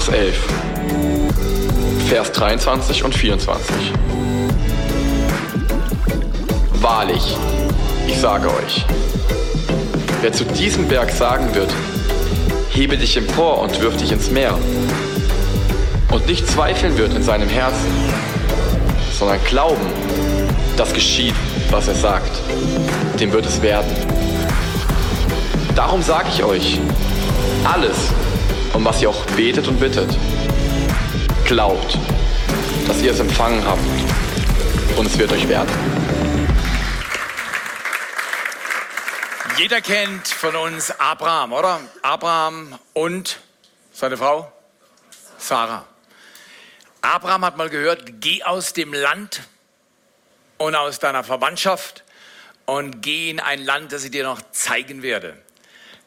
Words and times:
Markus 0.00 0.14
11, 0.14 0.34
Vers 2.08 2.32
23 2.32 3.04
und 3.04 3.14
24. 3.14 3.92
Wahrlich, 6.80 7.36
ich 8.06 8.18
sage 8.18 8.48
euch, 8.48 8.86
wer 10.22 10.32
zu 10.32 10.44
diesem 10.44 10.88
Berg 10.88 11.10
sagen 11.10 11.54
wird, 11.54 11.70
hebe 12.70 12.96
dich 12.96 13.18
empor 13.18 13.60
und 13.60 13.78
wirf 13.82 13.94
dich 13.98 14.10
ins 14.10 14.30
Meer, 14.30 14.56
und 16.10 16.26
nicht 16.26 16.48
zweifeln 16.48 16.96
wird 16.96 17.12
in 17.12 17.22
seinem 17.22 17.50
Herzen, 17.50 17.90
sondern 19.18 19.38
glauben, 19.44 19.86
dass 20.78 20.94
geschieht, 20.94 21.34
was 21.70 21.88
er 21.88 21.94
sagt, 21.94 22.40
dem 23.20 23.32
wird 23.32 23.44
es 23.44 23.60
werden. 23.60 23.90
Darum 25.76 26.00
sage 26.00 26.28
ich 26.32 26.42
euch, 26.42 26.80
alles, 27.70 27.96
um 28.72 28.84
was 28.84 29.02
ihr 29.02 29.10
auch 29.10 29.24
betet 29.26 29.66
und 29.68 29.78
bittet, 29.78 30.16
glaubt, 31.44 31.98
dass 32.86 33.00
ihr 33.02 33.12
es 33.12 33.20
empfangen 33.20 33.64
habt 33.64 33.80
und 34.96 35.06
es 35.06 35.18
wird 35.18 35.32
euch 35.32 35.48
werden. 35.48 35.70
Jeder 39.58 39.80
kennt 39.80 40.28
von 40.28 40.56
uns 40.56 40.90
Abraham, 40.98 41.52
oder? 41.52 41.80
Abraham 42.02 42.78
und 42.94 43.40
seine 43.92 44.16
Frau 44.16 44.50
Sarah. 45.38 45.86
Abraham 47.02 47.44
hat 47.44 47.56
mal 47.56 47.70
gehört, 47.70 48.20
geh 48.20 48.42
aus 48.42 48.72
dem 48.72 48.92
Land 48.92 49.42
und 50.58 50.74
aus 50.74 50.98
deiner 50.98 51.24
Verwandtschaft 51.24 52.04
und 52.66 53.02
geh 53.02 53.30
in 53.30 53.40
ein 53.40 53.64
Land, 53.64 53.92
das 53.92 54.04
ich 54.04 54.10
dir 54.10 54.24
noch 54.24 54.40
zeigen 54.52 55.02
werde. 55.02 55.36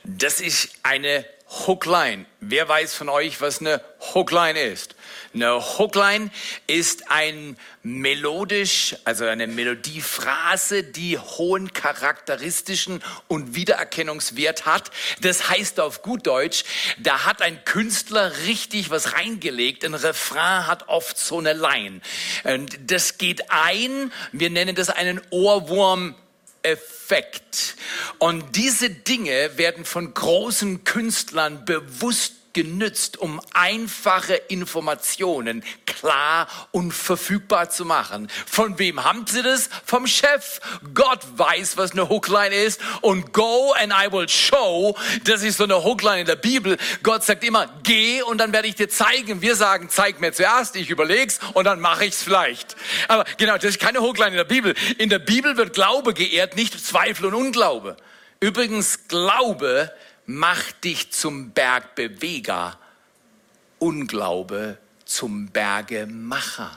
Das 0.04 0.40
ist 0.40 0.70
eine 0.84 1.26
Hookline. 1.54 2.26
Wer 2.40 2.68
weiß 2.68 2.96
von 2.96 3.10
euch, 3.10 3.40
was 3.40 3.60
eine 3.60 3.82
Hookline 4.14 4.60
ist? 4.60 4.96
Eine 5.34 5.62
Hookline 5.78 6.30
ist 6.68 7.10
ein 7.12 7.58
melodisch, 7.84 8.96
also 9.06 9.26
eine 9.26 9.48
Melodiephrase, 9.48 10.84
die 10.84 11.18
hohen 11.18 11.72
charakteristischen 11.72 13.04
und 13.28 13.56
Wiedererkennungswert 13.56 14.66
hat. 14.66 14.92
Das 15.22 15.50
heißt 15.50 15.80
auf 15.80 16.02
gut 16.02 16.28
Deutsch, 16.28 16.64
da 16.98 17.26
hat 17.26 17.42
ein 17.42 17.64
Künstler 17.66 18.32
richtig 18.46 18.90
was 18.90 19.14
reingelegt. 19.14 19.86
Ein 19.86 19.94
Refrain 19.94 20.68
hat 20.68 20.90
oft 20.90 21.18
so 21.18 21.40
eine 21.40 21.54
Line. 21.54 22.02
Und 22.44 22.78
das 22.92 23.18
geht 23.18 23.52
ein, 23.52 24.12
wir 24.32 24.50
nennen 24.50 24.76
das 24.76 24.90
einen 24.90 25.22
Ohrwurm 25.30 26.16
Effekt. 26.64 27.76
Und 28.18 28.56
diese 28.56 28.90
Dinge 28.90 29.58
werden 29.58 29.86
von 29.86 30.14
großen 30.14 30.84
Künstlern 30.84 31.66
bewusst 31.66 32.34
genützt, 32.54 33.18
um 33.18 33.42
einfache 33.54 34.36
Informationen 34.36 35.64
klar 35.86 36.48
und 36.72 36.92
verfügbar 36.92 37.70
zu 37.70 37.86
machen. 37.86 38.30
Von 38.46 38.80
wem 38.80 39.04
haben 39.04 39.26
sie 39.28 39.42
das? 39.42 39.70
Vom 39.86 40.08
Chef. 40.08 40.62
Gott 40.94 41.22
weiß, 41.36 41.78
was 41.78 41.92
eine 41.92 42.10
Hookline 42.10 42.56
ist 42.56 42.80
und 43.02 43.34
go 43.34 43.74
and 43.74 43.92
I 43.92 44.12
will 44.12 44.30
show. 44.30 44.96
Das 45.24 45.44
ist 45.44 45.58
so 45.58 45.64
eine 45.64 45.84
Hookline 45.84 46.22
in 46.22 46.28
der 46.28 46.36
Bibel. 46.36 46.78
Gott 47.02 47.24
sagt 47.24 47.44
immer, 47.44 47.68
geh 47.84 48.22
und 48.22 48.38
dann 48.38 48.54
werde 48.54 48.68
ich 48.68 48.76
dir 48.76 48.90
zeigen. 48.90 49.42
Wir 49.42 49.56
sagen, 49.56 49.90
zeig 49.90 50.22
mir 50.22 50.32
zuerst, 50.32 50.76
ich 50.76 50.90
überleg's 50.90 51.40
und 51.54 51.66
dann 51.66 51.80
mache 51.80 52.06
ich's 52.06 52.24
vielleicht. 52.24 52.76
Aber 53.08 53.26
genau, 53.38 53.56
das 53.56 53.66
ist 53.66 53.80
keine 53.80 54.02
Hookline 54.02 54.32
in 54.32 54.38
der 54.38 54.44
Bibel. 54.44 54.76
In 54.98 55.10
der 55.10 55.20
Bibel 55.20 55.58
wird 55.58 55.74
Glaube 55.74 56.14
geehrt, 56.14 56.56
nicht 56.56 56.86
Zweifel 56.86 57.26
und 57.26 57.34
Unglaube. 57.34 57.98
Übrigens, 58.40 59.08
Glaube 59.08 59.92
Mach 60.26 60.72
dich 60.72 61.12
zum 61.12 61.52
Bergbeweger, 61.52 62.80
Unglaube 63.80 64.78
zum 65.04 65.48
Bergemacher. 65.48 66.72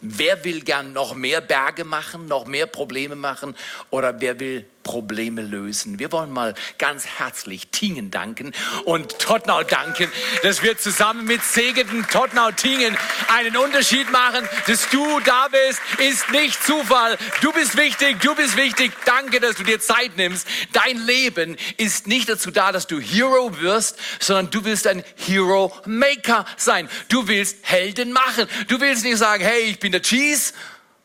Wer 0.00 0.44
will 0.44 0.62
gern 0.62 0.92
noch 0.92 1.14
mehr 1.14 1.40
Berge 1.40 1.84
machen, 1.84 2.26
noch 2.26 2.46
mehr 2.46 2.66
Probleme 2.66 3.14
machen 3.14 3.54
oder 3.90 4.20
wer 4.20 4.40
will 4.40 4.66
Probleme 4.82 5.42
lösen. 5.42 5.98
Wir 5.98 6.12
wollen 6.12 6.30
mal 6.30 6.54
ganz 6.78 7.06
herzlich 7.06 7.68
Tingen 7.68 8.10
danken 8.10 8.52
und 8.84 9.18
Tottenau 9.18 9.62
danken, 9.62 10.10
dass 10.42 10.62
wir 10.62 10.78
zusammen 10.78 11.24
mit 11.24 11.42
Segeten 11.42 12.06
Tottenau 12.08 12.50
Tingen 12.50 12.96
einen 13.28 13.56
Unterschied 13.56 14.10
machen. 14.10 14.48
Dass 14.66 14.88
du 14.90 15.20
da 15.20 15.48
bist, 15.48 15.80
ist 15.98 16.30
nicht 16.30 16.62
Zufall. 16.64 17.16
Du 17.40 17.52
bist 17.52 17.76
wichtig, 17.76 18.20
du 18.20 18.34
bist 18.34 18.56
wichtig. 18.56 18.92
Danke, 19.04 19.40
dass 19.40 19.56
du 19.56 19.64
dir 19.64 19.80
Zeit 19.80 20.16
nimmst. 20.16 20.46
Dein 20.72 20.98
Leben 20.98 21.56
ist 21.76 22.06
nicht 22.06 22.28
dazu 22.28 22.50
da, 22.50 22.72
dass 22.72 22.86
du 22.86 23.00
Hero 23.00 23.60
wirst, 23.60 23.98
sondern 24.20 24.50
du 24.50 24.64
willst 24.64 24.86
ein 24.86 25.04
Hero 25.16 25.72
Maker 25.86 26.44
sein. 26.56 26.88
Du 27.08 27.28
willst 27.28 27.58
Helden 27.62 28.12
machen. 28.12 28.46
Du 28.68 28.80
willst 28.80 29.04
nicht 29.04 29.18
sagen, 29.18 29.44
hey, 29.44 29.62
ich 29.62 29.78
bin 29.78 29.92
der 29.92 30.02
Cheese, 30.02 30.52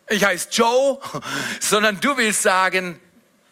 ich 0.10 0.24
heiße 0.24 0.50
Joe, 0.52 1.00
sondern 1.60 2.00
du 2.00 2.18
willst 2.18 2.42
sagen, 2.42 3.00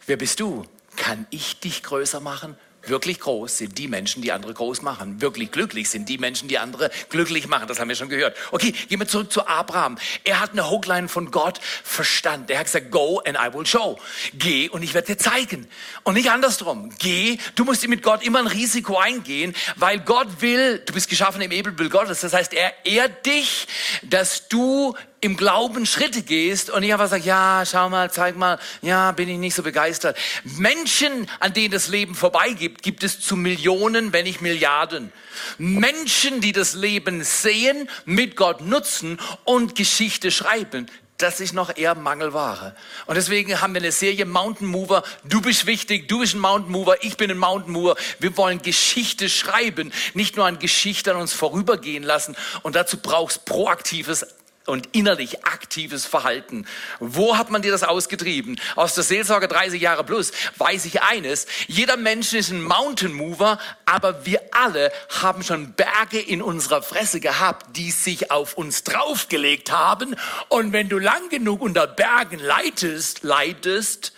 Wer 0.07 0.17
bist 0.17 0.39
du? 0.39 0.65
Kann 0.97 1.25
ich 1.31 1.59
dich 1.59 1.81
größer 1.81 2.19
machen? 2.19 2.55
Wirklich 2.87 3.19
groß 3.19 3.57
sind 3.57 3.79
die 3.79 3.87
Menschen, 3.87 4.21
die 4.21 4.31
andere 4.31 4.53
groß 4.53 4.83
machen. 4.83 5.19
Wirklich 5.19 5.51
glücklich 5.51 5.89
sind 5.89 6.07
die 6.07 6.19
Menschen, 6.19 6.47
die 6.47 6.59
andere 6.59 6.91
glücklich 7.09 7.47
machen. 7.47 7.67
Das 7.67 7.79
haben 7.79 7.89
wir 7.89 7.95
schon 7.95 8.09
gehört. 8.09 8.37
Okay, 8.51 8.71
gehen 8.71 8.99
wir 8.99 9.07
zurück 9.07 9.31
zu 9.31 9.47
Abraham. 9.47 9.97
Er 10.23 10.39
hat 10.39 10.51
eine 10.51 10.69
Hookline 10.69 11.07
von 11.07 11.31
Gott 11.31 11.59
verstanden. 11.83 12.45
Er 12.49 12.59
hat 12.59 12.65
gesagt, 12.65 12.91
go 12.91 13.19
and 13.25 13.37
I 13.39 13.51
will 13.51 13.65
show. 13.65 13.99
Geh 14.35 14.69
und 14.69 14.83
ich 14.83 14.93
werde 14.93 15.07
dir 15.07 15.17
zeigen. 15.17 15.67
Und 16.03 16.13
nicht 16.13 16.29
andersrum. 16.29 16.91
Geh, 16.99 17.39
du 17.55 17.63
musst 17.63 17.87
mit 17.87 18.03
Gott 18.03 18.23
immer 18.23 18.39
ein 18.39 18.47
Risiko 18.47 18.97
eingehen, 18.99 19.55
weil 19.77 19.99
Gott 20.01 20.41
will, 20.41 20.83
du 20.85 20.93
bist 20.93 21.09
geschaffen 21.09 21.41
im 21.41 21.51
Ebenbild 21.51 21.89
Gottes. 21.89 22.21
Das 22.21 22.33
heißt, 22.33 22.53
er 22.53 22.71
ehrt 22.85 23.25
dich, 23.25 23.67
dass 24.03 24.47
du 24.47 24.95
im 25.21 25.37
Glauben 25.37 25.85
Schritte 25.85 26.21
gehst 26.21 26.69
und 26.69 26.83
ich 26.83 26.93
einfach 26.93 27.09
sage, 27.09 27.23
ja, 27.23 27.63
schau 27.65 27.89
mal, 27.89 28.11
zeig 28.11 28.37
mal, 28.37 28.59
ja, 28.81 29.11
bin 29.11 29.29
ich 29.29 29.37
nicht 29.37 29.55
so 29.55 29.63
begeistert. 29.63 30.17
Menschen, 30.43 31.27
an 31.39 31.53
denen 31.53 31.71
das 31.71 31.87
Leben 31.87 32.15
vorbeigibt, 32.15 32.83
gibt 32.83 33.03
es 33.03 33.19
zu 33.19 33.35
Millionen, 33.35 34.13
wenn 34.13 34.25
nicht 34.25 34.41
Milliarden. 34.41 35.11
Menschen, 35.57 36.41
die 36.41 36.51
das 36.51 36.73
Leben 36.73 37.23
sehen, 37.23 37.89
mit 38.05 38.35
Gott 38.35 38.61
nutzen 38.61 39.19
und 39.43 39.75
Geschichte 39.75 40.31
schreiben, 40.31 40.87
das 41.17 41.39
ist 41.39 41.53
noch 41.53 41.77
eher 41.77 41.95
Mangelware. 41.95 42.75
Und 43.05 43.15
deswegen 43.15 43.61
haben 43.61 43.73
wir 43.73 43.81
eine 43.81 43.93
Serie 43.93 44.25
Mountain 44.25 44.67
Mover. 44.67 45.01
Du 45.23 45.39
bist 45.39 45.65
wichtig, 45.65 46.09
du 46.09 46.19
bist 46.19 46.35
ein 46.35 46.39
Mountain 46.39 46.73
Mover, 46.73 47.03
ich 47.03 47.15
bin 47.15 47.31
ein 47.31 47.37
Mountain 47.37 47.71
Mover. 47.71 47.95
Wir 48.19 48.35
wollen 48.35 48.61
Geschichte 48.61 49.29
schreiben, 49.29 49.93
nicht 50.13 50.35
nur 50.35 50.45
an 50.45 50.59
Geschichte 50.59 51.11
an 51.11 51.21
uns 51.21 51.31
vorübergehen 51.31 52.03
lassen. 52.03 52.35
Und 52.63 52.75
dazu 52.75 52.97
brauchst 52.97 53.45
proaktives 53.45 54.25
und 54.65 54.89
innerlich 54.93 55.45
aktives 55.45 56.05
Verhalten. 56.05 56.65
Wo 56.99 57.37
hat 57.37 57.49
man 57.49 57.61
dir 57.61 57.71
das 57.71 57.83
ausgetrieben? 57.83 58.59
Aus 58.75 58.95
der 58.95 59.03
Seelsorge 59.03 59.47
30 59.47 59.81
Jahre 59.81 60.03
plus 60.03 60.31
weiß 60.57 60.85
ich 60.85 61.01
eines. 61.01 61.45
Jeder 61.67 61.97
Mensch 61.97 62.33
ist 62.33 62.51
ein 62.51 62.63
Mountain 62.63 63.13
Mover, 63.13 63.59
aber 63.85 64.25
wir 64.25 64.41
alle 64.51 64.91
haben 65.21 65.43
schon 65.43 65.73
Berge 65.73 66.19
in 66.19 66.41
unserer 66.41 66.81
Fresse 66.81 67.19
gehabt, 67.19 67.77
die 67.77 67.91
sich 67.91 68.31
auf 68.31 68.55
uns 68.55 68.83
draufgelegt 68.83 69.71
haben. 69.71 70.15
Und 70.49 70.73
wenn 70.73 70.89
du 70.89 70.97
lang 70.97 71.29
genug 71.29 71.61
unter 71.61 71.87
Bergen 71.87 72.39
leitest, 72.39 73.23
leidest, 73.23 74.13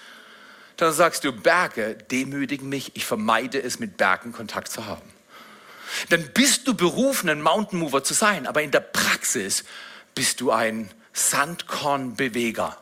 dann 0.77 0.93
sagst 0.93 1.23
du, 1.23 1.31
Berge 1.33 1.97
demütigen 2.11 2.69
mich, 2.69 2.95
ich 2.95 3.05
vermeide 3.05 3.61
es, 3.61 3.79
mit 3.79 3.97
Bergen 3.97 4.31
Kontakt 4.31 4.71
zu 4.71 4.85
haben. 4.85 5.01
Dann 6.09 6.31
bist 6.33 6.67
du 6.67 6.73
berufen, 6.73 7.29
ein 7.29 7.41
Mountain 7.41 7.79
Mover 7.79 8.03
zu 8.03 8.13
sein, 8.13 8.45
aber 8.45 8.61
in 8.61 8.71
der 8.71 8.81
Praxis 8.81 9.63
bist 10.17 10.41
du 10.41 10.51
ein 10.51 10.89
Sandkornbeweger. 11.13 12.75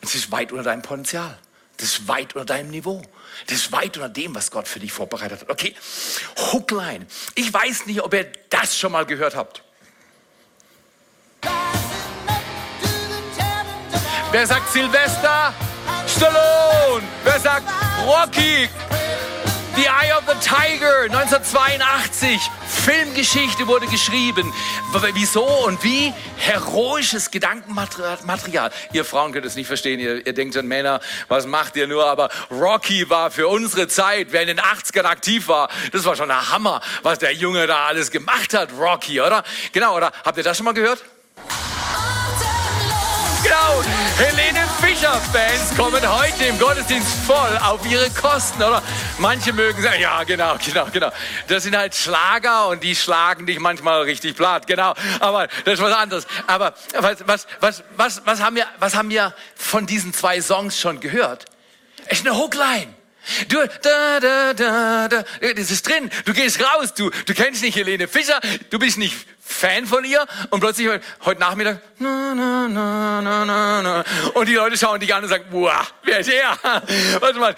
Das 0.00 0.14
ist 0.14 0.30
weit 0.30 0.52
unter 0.52 0.62
deinem 0.62 0.82
Potenzial. 0.82 1.36
Das 1.76 1.88
ist 1.88 2.06
weit 2.06 2.36
unter 2.36 2.44
deinem 2.44 2.70
Niveau. 2.70 3.02
Das 3.48 3.56
ist 3.56 3.72
weit 3.72 3.96
unter 3.96 4.08
dem, 4.08 4.32
was 4.32 4.52
Gott 4.52 4.68
für 4.68 4.78
dich 4.78 4.92
vorbereitet 4.92 5.40
hat. 5.40 5.50
Okay, 5.50 5.74
Hookline. 6.52 7.04
Ich 7.34 7.52
weiß 7.52 7.86
nicht, 7.86 8.00
ob 8.00 8.14
ihr 8.14 8.30
das 8.48 8.78
schon 8.78 8.92
mal 8.92 9.04
gehört 9.04 9.34
habt. 9.34 9.64
Wer 14.30 14.46
sagt 14.46 14.70
Silvester? 14.70 15.52
Stallone. 16.06 17.02
Wer 17.24 17.40
sagt 17.40 17.68
Rocky? 18.06 18.68
The 19.74 19.82
Eye 19.82 20.12
of 20.16 20.22
the 20.28 20.38
Tiger, 20.48 21.06
1982. 21.10 22.40
Filmgeschichte 22.84 23.68
wurde 23.68 23.86
geschrieben. 23.86 24.52
Wieso 25.14 25.44
und 25.44 25.84
wie? 25.84 26.12
Heroisches 26.36 27.30
Gedankenmaterial. 27.30 28.72
Ihr 28.92 29.04
Frauen 29.04 29.32
könnt 29.32 29.46
es 29.46 29.54
nicht 29.54 29.68
verstehen. 29.68 30.00
Ihr, 30.00 30.26
ihr 30.26 30.32
denkt 30.32 30.56
an 30.56 30.66
Männer, 30.66 31.00
was 31.28 31.46
macht 31.46 31.76
ihr 31.76 31.86
nur? 31.86 32.06
Aber 32.06 32.28
Rocky 32.50 33.08
war 33.08 33.30
für 33.30 33.46
unsere 33.46 33.86
Zeit, 33.86 34.28
wer 34.30 34.42
in 34.42 34.48
den 34.48 34.60
80ern 34.60 35.04
aktiv 35.04 35.46
war, 35.46 35.68
das 35.92 36.04
war 36.04 36.16
schon 36.16 36.28
ein 36.28 36.50
Hammer, 36.50 36.80
was 37.04 37.20
der 37.20 37.32
Junge 37.32 37.68
da 37.68 37.86
alles 37.86 38.10
gemacht 38.10 38.52
hat, 38.52 38.70
Rocky, 38.76 39.20
oder? 39.20 39.44
Genau, 39.70 39.96
oder? 39.96 40.10
Habt 40.24 40.38
ihr 40.38 40.42
das 40.42 40.56
schon 40.56 40.64
mal 40.64 40.74
gehört? 40.74 41.04
Genau, 43.42 43.82
Helene 44.18 44.60
Fischer-Fans 44.80 45.76
kommen 45.76 46.00
heute 46.00 46.44
im 46.44 46.58
Gottesdienst 46.60 47.08
voll 47.26 47.58
auf 47.58 47.84
ihre 47.90 48.08
Kosten, 48.10 48.62
oder? 48.62 48.80
Manche 49.18 49.52
mögen 49.52 49.82
sagen, 49.82 50.00
ja, 50.00 50.22
genau, 50.22 50.56
genau, 50.64 50.86
genau. 50.92 51.10
Das 51.48 51.64
sind 51.64 51.76
halt 51.76 51.94
Schlager 51.94 52.68
und 52.68 52.84
die 52.84 52.94
schlagen 52.94 53.46
dich 53.46 53.58
manchmal 53.58 54.02
richtig 54.02 54.36
platt, 54.36 54.68
genau. 54.68 54.94
Aber 55.18 55.48
das 55.64 55.74
ist 55.74 55.82
was 55.82 55.92
anderes. 55.92 56.26
Aber 56.46 56.74
was, 56.96 57.26
was, 57.26 57.46
was, 57.58 57.82
was, 57.96 58.22
was, 58.24 58.40
haben, 58.40 58.54
wir, 58.54 58.66
was 58.78 58.94
haben 58.94 59.10
wir 59.10 59.34
von 59.56 59.86
diesen 59.86 60.14
zwei 60.14 60.40
Songs 60.40 60.78
schon 60.78 61.00
gehört? 61.00 61.46
Es 62.06 62.20
ist 62.20 62.26
eine 62.26 62.36
Hookline. 62.36 62.94
Du, 63.48 63.58
da, 63.82 64.20
da, 64.20 64.52
da, 64.52 65.08
da, 65.08 65.24
das 65.40 65.70
ist 65.70 65.88
drin. 65.88 66.10
Du 66.24 66.32
gehst 66.32 66.60
raus, 66.60 66.94
du, 66.94 67.10
du 67.26 67.34
kennst 67.34 67.62
nicht 67.62 67.76
Helene 67.76 68.08
Fischer, 68.08 68.40
du 68.70 68.78
bist 68.78 68.98
nicht 68.98 69.16
Fan 69.44 69.86
von 69.86 70.04
ihr 70.04 70.24
und 70.50 70.60
plötzlich 70.60 70.88
heute 71.24 71.40
Nachmittag 71.40 71.80
na, 71.98 72.34
na, 72.34 72.68
na, 72.68 73.20
na, 73.20 73.44
na, 73.44 73.82
na. 73.82 74.04
und 74.34 74.48
die 74.48 74.54
Leute 74.54 74.78
schauen 74.78 74.98
dich 74.98 75.12
an 75.14 75.22
und 75.22 75.28
sagen, 75.28 75.44
boah, 75.50 75.86
wer 76.04 76.20
ist 76.20 76.30
er? 76.30 76.58
Warte 77.20 77.38
mal, 77.38 77.54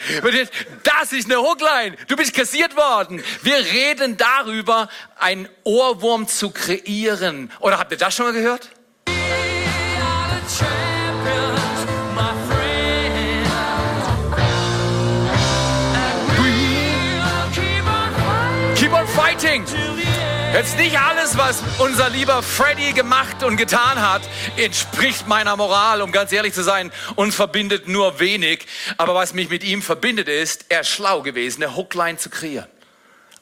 das 0.82 1.12
ist 1.12 1.26
eine 1.26 1.40
Hookline. 1.40 1.96
Du 2.08 2.16
bist 2.16 2.34
kassiert 2.34 2.76
worden. 2.76 3.22
Wir 3.42 3.58
reden 3.58 4.16
darüber, 4.16 4.88
einen 5.18 5.48
Ohrwurm 5.62 6.26
zu 6.26 6.50
kreieren. 6.50 7.50
Oder 7.60 7.78
habt 7.78 7.92
ihr 7.92 7.98
das 7.98 8.14
schon 8.14 8.26
mal 8.26 8.32
gehört? 8.32 8.70
Jetzt 20.54 20.78
nicht 20.78 20.96
alles, 20.96 21.36
was 21.36 21.64
unser 21.80 22.08
lieber 22.10 22.40
Freddy 22.40 22.92
gemacht 22.92 23.42
und 23.42 23.56
getan 23.56 24.00
hat, 24.00 24.22
entspricht 24.56 25.26
meiner 25.26 25.56
Moral, 25.56 26.00
um 26.00 26.12
ganz 26.12 26.30
ehrlich 26.30 26.54
zu 26.54 26.62
sein. 26.62 26.92
Uns 27.16 27.34
verbindet 27.34 27.88
nur 27.88 28.20
wenig. 28.20 28.64
Aber 28.96 29.16
was 29.16 29.34
mich 29.34 29.50
mit 29.50 29.64
ihm 29.64 29.82
verbindet, 29.82 30.28
ist, 30.28 30.66
er 30.68 30.82
ist 30.82 30.90
schlau 30.90 31.22
gewesen, 31.22 31.64
eine 31.64 31.74
Hookline 31.74 32.18
zu 32.18 32.30
kreieren. 32.30 32.68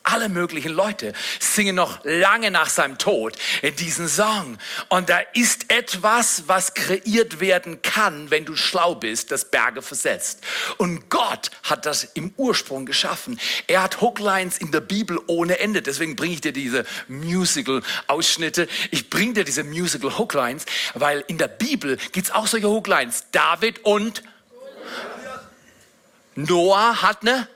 Alle 0.04 0.28
möglichen 0.28 0.72
Leute 0.72 1.12
singen 1.38 1.76
noch 1.76 2.00
lange 2.04 2.50
nach 2.50 2.69
seinem 2.69 2.99
Tod 2.99 3.37
diesen 3.78 4.08
Song. 4.08 4.58
Und 4.88 5.08
da 5.08 5.20
ist 5.32 5.72
etwas, 5.72 6.44
was 6.46 6.75
kreiert 6.75 7.40
werden 7.40 7.82
kann, 7.82 8.31
wenn 8.31 8.44
du 8.44 8.56
schlau 8.56 8.94
bist, 8.94 9.31
das 9.31 9.50
Berge 9.50 9.82
versetzt. 9.82 10.40
Und 10.78 11.08
Gott 11.08 11.50
hat 11.62 11.87
das 11.87 12.04
im 12.04 12.32
Ursprung 12.37 12.87
geschaffen. 12.87 13.38
Er 13.66 13.82
hat 13.82 14.00
Hooklines 14.00 14.58
in 14.58 14.72
der 14.72 14.81
Bibel 14.81 15.20
ohne 15.26 15.58
Ende. 15.60 15.82
Deswegen 15.82 16.16
bringe 16.16 16.34
ich 16.34 16.40
dir 16.40 16.52
diese 16.52 16.84
Musical-Ausschnitte. 17.08 18.69
Ich 18.90 19.08
bringe 19.08 19.34
dir 19.34 19.44
diese 19.44 19.64
Musical-Hooklines, 19.64 20.66
weil 20.94 21.25
in 21.28 21.38
der 21.38 21.48
Bibel 21.48 21.96
gibt 22.12 22.26
es 22.26 22.31
auch 22.32 22.46
solche 22.46 22.69
Hooklines. 22.69 23.26
David 23.31 23.84
und 23.84 24.22
Noah 26.34 27.02
hat 27.02 27.22
eine 27.22 27.46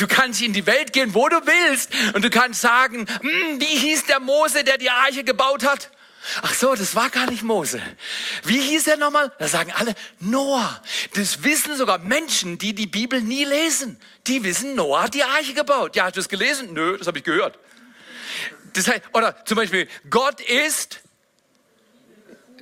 Du 0.00 0.06
kannst 0.06 0.40
in 0.40 0.54
die 0.54 0.66
Welt 0.66 0.94
gehen, 0.94 1.14
wo 1.14 1.28
du 1.28 1.36
willst. 1.44 1.90
Und 2.14 2.24
du 2.24 2.30
kannst 2.30 2.62
sagen, 2.62 3.06
hm, 3.20 3.60
wie 3.60 3.78
hieß 3.78 4.06
der 4.06 4.18
Mose, 4.18 4.64
der 4.64 4.78
die 4.78 4.88
Arche 4.88 5.24
gebaut 5.24 5.62
hat? 5.62 5.90
Ach 6.42 6.54
so, 6.54 6.74
das 6.74 6.94
war 6.94 7.10
gar 7.10 7.30
nicht 7.30 7.42
Mose. 7.42 7.82
Wie 8.44 8.60
hieß 8.60 8.86
er 8.86 8.96
nochmal? 8.96 9.30
Da 9.38 9.46
sagen 9.46 9.72
alle 9.72 9.94
Noah. 10.18 10.82
Das 11.14 11.44
wissen 11.44 11.76
sogar 11.76 11.98
Menschen, 11.98 12.56
die 12.56 12.74
die 12.74 12.86
Bibel 12.86 13.20
nie 13.20 13.44
lesen. 13.44 14.00
Die 14.26 14.42
wissen, 14.42 14.74
Noah 14.74 15.04
hat 15.04 15.14
die 15.14 15.24
Arche 15.24 15.52
gebaut. 15.52 15.96
Ja, 15.96 16.04
hast 16.04 16.16
du 16.16 16.20
das 16.20 16.28
gelesen? 16.30 16.72
Nö, 16.72 16.96
das 16.96 17.06
habe 17.06 17.18
ich 17.18 17.24
gehört. 17.24 17.58
Das 18.72 18.88
heißt, 18.88 19.02
oder 19.12 19.44
zum 19.44 19.56
Beispiel, 19.56 19.86
Gott 20.08 20.40
ist 20.40 21.00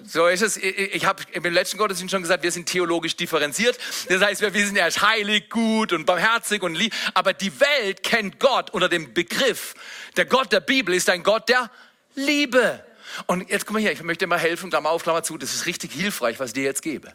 so 0.09 0.27
ist 0.27 0.43
es. 0.43 0.57
Ich 0.57 1.05
habe 1.05 1.23
im 1.33 1.45
letzten 1.45 1.77
Gottesdienst 1.77 2.13
schon 2.13 2.23
gesagt, 2.23 2.43
wir 2.43 2.51
sind 2.51 2.67
theologisch 2.67 3.15
differenziert. 3.17 3.79
Das 4.09 4.23
heißt, 4.23 4.41
wir 4.41 4.55
wissen, 4.55 4.77
er 4.77 4.89
ist 4.89 5.03
heilig, 5.03 5.51
gut 5.51 5.93
und 5.93 6.07
barmherzig 6.07 6.63
und 6.63 6.75
lieb. 6.75 6.95
Aber 7.15 7.35
die 7.35 7.61
Welt 7.61 8.03
kennt 8.03 8.41
Gott 8.41 8.71
unter 8.71 8.89
dem 8.89 9.13
Begriff, 9.13 9.75
der 10.17 10.25
Gott 10.25 10.51
der 10.51 10.61
Bibel 10.61 10.95
ist 10.95 11.11
ein 11.11 11.23
Gott 11.23 11.49
der 11.49 11.71
Liebe. 12.15 12.85
Und 13.27 13.51
jetzt 13.51 13.67
guck 13.67 13.75
mal 13.75 13.81
hier, 13.81 13.93
ich 13.93 14.03
möchte 14.03 14.27
mal 14.27 14.39
helfen, 14.39 14.71
Klammer 14.71 14.91
auf, 14.91 15.03
Klammer 15.03 15.23
zu, 15.23 15.37
das 15.37 15.55
ist 15.55 15.67
richtig 15.67 15.93
hilfreich, 15.93 16.41
was 16.41 16.51
ich 16.51 16.55
dir 16.55 16.65
jetzt 16.65 16.83
gebe. 16.83 17.13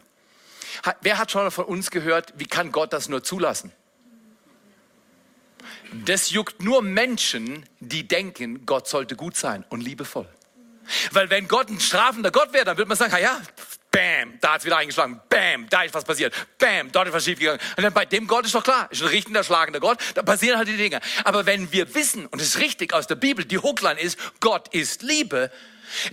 Wer 1.00 1.18
hat 1.18 1.30
schon 1.30 1.50
von 1.50 1.64
uns 1.64 1.90
gehört, 1.90 2.34
wie 2.36 2.46
kann 2.46 2.72
Gott 2.72 2.92
das 2.92 3.08
nur 3.08 3.22
zulassen? 3.22 3.72
Das 6.04 6.30
juckt 6.30 6.62
nur 6.62 6.82
Menschen, 6.82 7.64
die 7.80 8.06
denken, 8.06 8.66
Gott 8.66 8.88
sollte 8.88 9.16
gut 9.16 9.36
sein 9.36 9.64
und 9.68 9.80
liebevoll. 9.80 10.28
Weil 11.12 11.30
wenn 11.30 11.48
Gott 11.48 11.68
ein 11.68 11.80
strafender 11.80 12.30
Gott 12.30 12.52
wäre, 12.52 12.64
dann 12.64 12.76
würde 12.76 12.88
man 12.88 12.96
sagen, 12.96 13.14
ja, 13.20 13.40
bam, 13.90 14.38
da 14.40 14.54
hat 14.54 14.60
es 14.60 14.64
wieder 14.64 14.76
eingeschlagen, 14.76 15.20
bam, 15.28 15.68
da 15.68 15.82
ist 15.82 15.94
was 15.94 16.04
passiert, 16.04 16.34
bam, 16.58 16.90
dort 16.90 17.08
ist 17.08 17.14
was 17.14 17.24
schiefgegangen. 17.24 17.60
Und 17.76 17.82
dann 17.82 17.92
bei 17.92 18.04
dem 18.04 18.26
Gott 18.26 18.44
ist 18.44 18.54
doch 18.54 18.64
klar, 18.64 18.88
ist 18.90 19.02
ein 19.02 19.08
richtender, 19.08 19.44
schlagender 19.44 19.80
Gott, 19.80 19.98
da 20.14 20.22
passieren 20.22 20.58
halt 20.58 20.68
die 20.68 20.76
Dinge. 20.76 21.00
Aber 21.22 21.46
wenn 21.46 21.70
wir 21.72 21.94
wissen, 21.94 22.26
und 22.26 22.40
es 22.40 22.48
ist 22.48 22.58
richtig 22.58 22.92
aus 22.92 23.06
der 23.06 23.14
Bibel, 23.14 23.44
die 23.44 23.58
Hookline 23.58 24.00
ist, 24.00 24.18
Gott 24.40 24.68
ist 24.74 25.02
Liebe, 25.02 25.50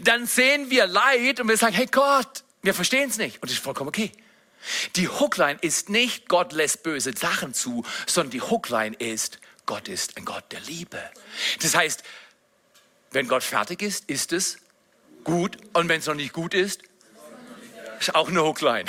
dann 0.01 0.27
sehen 0.27 0.69
wir 0.69 0.85
Leid 0.85 1.39
und 1.39 1.47
wir 1.47 1.57
sagen, 1.57 1.73
hey 1.73 1.88
Gott, 1.88 2.44
wir 2.62 2.73
verstehen 2.73 3.09
es 3.09 3.18
nicht. 3.18 3.38
Und 3.38 3.50
das 3.50 3.53
ist 3.53 3.63
vollkommen 3.63 3.88
okay. 3.88 4.12
Die 4.95 5.07
Hookline 5.09 5.57
ist 5.62 5.89
nicht, 5.89 6.29
Gott 6.29 6.53
lässt 6.53 6.83
böse 6.83 7.13
Sachen 7.18 7.56
zu, 7.56 7.83
sondern 8.06 8.31
die 8.31 8.41
Hookline 8.41 8.95
ist, 8.95 9.39
Gott 9.65 9.88
ist 9.88 10.18
ein 10.18 10.25
Gott 10.25 10.44
der 10.51 10.59
Liebe. 10.62 11.00
Das 11.62 11.75
heißt, 11.75 12.03
wenn 13.11 13.27
Gott 13.27 13.43
fertig 13.43 13.81
ist, 13.81 14.09
ist 14.09 14.33
es 14.33 14.57
gut. 15.23 15.57
Und 15.73 15.89
wenn 15.89 15.99
es 15.99 16.07
noch 16.07 16.15
nicht 16.15 16.33
gut 16.33 16.53
ist, 16.53 16.81
ist 17.99 18.15
auch 18.15 18.29
eine 18.29 18.43
Hookline. 18.43 18.85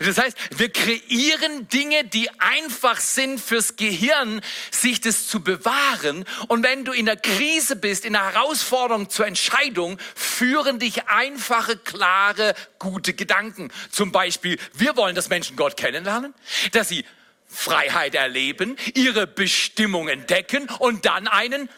Das 0.00 0.18
heißt, 0.18 0.36
wir 0.56 0.70
kreieren 0.70 1.68
Dinge, 1.68 2.04
die 2.04 2.28
einfach 2.40 2.98
sind 2.98 3.40
fürs 3.40 3.76
Gehirn, 3.76 4.40
sich 4.70 5.00
das 5.00 5.26
zu 5.26 5.40
bewahren. 5.40 6.24
Und 6.48 6.62
wenn 6.62 6.84
du 6.84 6.92
in 6.92 7.06
der 7.06 7.16
Krise 7.16 7.76
bist, 7.76 8.04
in 8.04 8.14
der 8.14 8.32
Herausforderung 8.32 9.10
zur 9.10 9.26
Entscheidung, 9.26 9.98
führen 10.14 10.78
dich 10.78 11.08
einfache, 11.08 11.76
klare, 11.76 12.54
gute 12.78 13.12
Gedanken. 13.12 13.70
Zum 13.90 14.12
Beispiel, 14.12 14.58
wir 14.72 14.96
wollen, 14.96 15.14
dass 15.14 15.28
Menschen 15.28 15.56
Gott 15.56 15.76
kennenlernen, 15.76 16.32
dass 16.72 16.88
sie 16.88 17.04
Freiheit 17.46 18.14
erleben, 18.14 18.76
ihre 18.94 19.26
Bestimmung 19.26 20.08
entdecken 20.08 20.68
und 20.80 21.04
dann 21.04 21.28
einen 21.28 21.68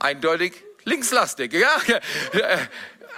eindeutig 0.00 0.54
linkslastig. 0.84 1.52
Ja? 1.52 1.70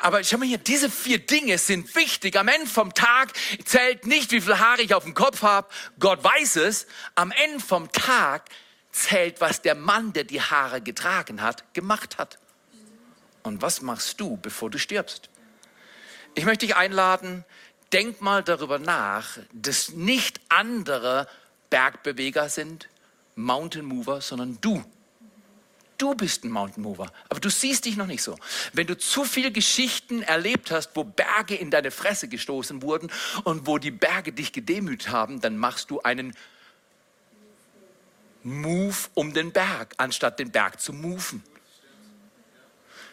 Aber 0.03 0.25
schau 0.25 0.39
mal 0.39 0.49
hier, 0.49 0.59
diese 0.59 0.91
vier 0.91 1.19
Dinge 1.19 1.59
sind 1.59 1.95
wichtig. 1.95 2.37
Am 2.37 2.49
Ende 2.49 2.67
vom 2.67 2.93
Tag 2.93 3.33
zählt 3.65 4.07
nicht, 4.07 4.33
wie 4.33 4.41
viel 4.41 4.59
Haare 4.59 4.83
ich 4.83 4.95
auf 4.95 5.05
dem 5.05 5.15
Kopf 5.15 5.43
habe. 5.43 5.69
Gott 6.01 6.25
weiß 6.25 6.57
es. 6.57 6.87
Am 7.15 7.31
Ende 7.31 7.61
vom 7.61 7.91
Tag 7.93 8.49
zählt, 8.91 9.41
was 9.41 9.63
der 9.63 9.77
Mann, 9.77 10.13
der 10.13 10.25
die 10.25 10.41
Haare 10.41 10.81
getragen 10.81 11.41
hat, 11.41 11.73
gemacht 11.73 12.19
hat. 12.19 12.39
Und 13.45 13.63
was 13.63 13.81
machst 13.81 14.21
du, 14.21 14.37
bevor 14.37 14.71
du 14.71 14.79
stirbst? 14.79 15.31
Ich 16.35 16.45
möchte 16.45 16.67
dich 16.67 16.77
einladen, 16.77 17.45
denk 17.93 18.21
mal 18.21 18.43
darüber 18.43 18.79
nach, 18.79 19.39
dass 19.53 19.91
nicht 19.91 20.41
andere 20.49 21.29
Bergbeweger 21.71 22.49
sind, 22.49 22.89
Mountain 23.35 23.85
Mover, 23.85 24.21
sondern 24.21 24.59
du 24.61 24.85
Du 26.03 26.17
bist 26.17 26.43
ein 26.43 26.51
Mountain 26.51 26.83
Mover, 26.83 27.13
aber 27.29 27.39
du 27.39 27.49
siehst 27.49 27.85
dich 27.85 27.97
noch 27.97 28.09
nicht 28.09 28.25
so. 28.25 28.37
Wenn 28.73 28.89
du 28.89 28.99
zu 28.99 29.25
viele 29.25 29.53
Geschichten 29.53 30.23
erlebt 30.23 30.73
hast, 30.73 30.97
wo 30.97 31.05
Berge 31.05 31.55
in 31.55 31.71
deine 31.71 31.93
Fresse 31.93 32.27
gestoßen 32.27 32.83
wurden 32.83 33.09
und 33.45 33.69
wo 33.69 33.79
die 33.79 33.93
Berge 33.93 34.33
dich 34.33 34.53
gedemütigt 34.53 35.11
haben, 35.11 35.41
dann 35.41 35.57
machst 35.57 35.93
du 35.93 36.03
einen 36.03 36.35
Move 38.43 38.97
um 39.15 39.33
den 39.33 39.53
Berg, 39.53 39.95
anstatt 39.97 40.41
den 40.41 40.51
Berg 40.51 40.81
zu 40.81 40.93
moven. 40.93 41.45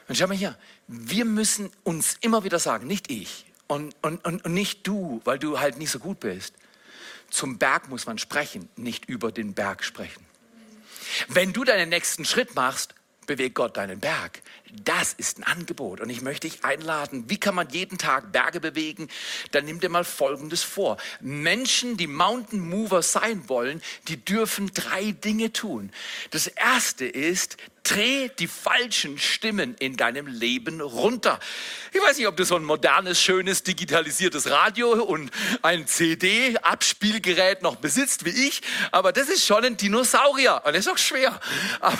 Und 0.08 0.17
schau 0.17 0.25
mal 0.25 0.36
hier, 0.36 0.58
wir 0.88 1.25
müssen 1.25 1.69
uns 1.84 2.17
immer 2.22 2.43
wieder 2.43 2.58
sagen, 2.58 2.88
nicht 2.88 3.12
ich 3.12 3.46
und, 3.67 3.96
und, 4.01 4.25
und, 4.25 4.46
und 4.46 4.53
nicht 4.55 4.88
du, 4.88 5.22
weil 5.25 5.38
du 5.38 5.60
halt 5.60 5.77
nicht 5.77 5.91
so 5.91 6.00
gut 6.00 6.22
bist. 6.22 6.55
Zum 7.29 7.60
Berg 7.60 7.88
muss 7.88 8.08
man 8.08 8.17
sprechen, 8.17 8.67
nicht 8.75 9.05
über 9.05 9.31
den 9.31 9.53
Berg 9.53 9.84
sprechen. 9.84 10.28
Wenn 11.27 11.53
du 11.53 11.63
deinen 11.63 11.89
nächsten 11.89 12.25
Schritt 12.25 12.55
machst, 12.55 12.95
bewegt 13.27 13.55
Gott 13.55 13.77
deinen 13.77 13.99
Berg. 13.99 14.41
Das 14.71 15.13
ist 15.13 15.39
ein 15.39 15.43
Angebot 15.43 15.99
und 15.99 16.09
ich 16.09 16.21
möchte 16.21 16.47
dich 16.47 16.63
einladen. 16.63 17.25
Wie 17.27 17.39
kann 17.39 17.55
man 17.55 17.69
jeden 17.69 17.97
Tag 17.97 18.31
Berge 18.31 18.59
bewegen? 18.59 19.09
Dann 19.51 19.65
nimm 19.65 19.79
dir 19.79 19.89
mal 19.89 20.03
Folgendes 20.03 20.63
vor. 20.63 20.97
Menschen, 21.21 21.97
die 21.97 22.07
Mountain 22.07 22.59
Mover 22.59 23.01
sein 23.01 23.49
wollen, 23.49 23.81
die 24.07 24.23
dürfen 24.23 24.71
drei 24.73 25.11
Dinge 25.11 25.51
tun. 25.51 25.91
Das 26.31 26.47
erste 26.47 27.05
ist, 27.05 27.57
dreh 27.83 28.29
die 28.29 28.47
falschen 28.47 29.17
Stimmen 29.17 29.75
in 29.79 29.97
deinem 29.97 30.27
Leben 30.27 30.81
runter. 30.81 31.39
Ich 31.91 32.01
weiß 32.01 32.17
nicht, 32.17 32.27
ob 32.27 32.38
du 32.38 32.45
so 32.45 32.55
ein 32.55 32.63
modernes, 32.63 33.19
schönes, 33.19 33.63
digitalisiertes 33.63 34.51
Radio 34.51 34.91
und 34.91 35.31
ein 35.63 35.88
CD-Abspielgerät 35.88 37.63
noch 37.63 37.77
besitzt 37.77 38.25
wie 38.25 38.47
ich, 38.47 38.61
aber 38.91 39.11
das 39.11 39.29
ist 39.29 39.45
schon 39.45 39.65
ein 39.65 39.77
Dinosaurier 39.77 40.61
und 40.65 40.75
das 40.75 40.85
ist 40.85 40.91
auch 40.91 40.97
schwer. 40.97 41.39
Aber, 41.79 41.97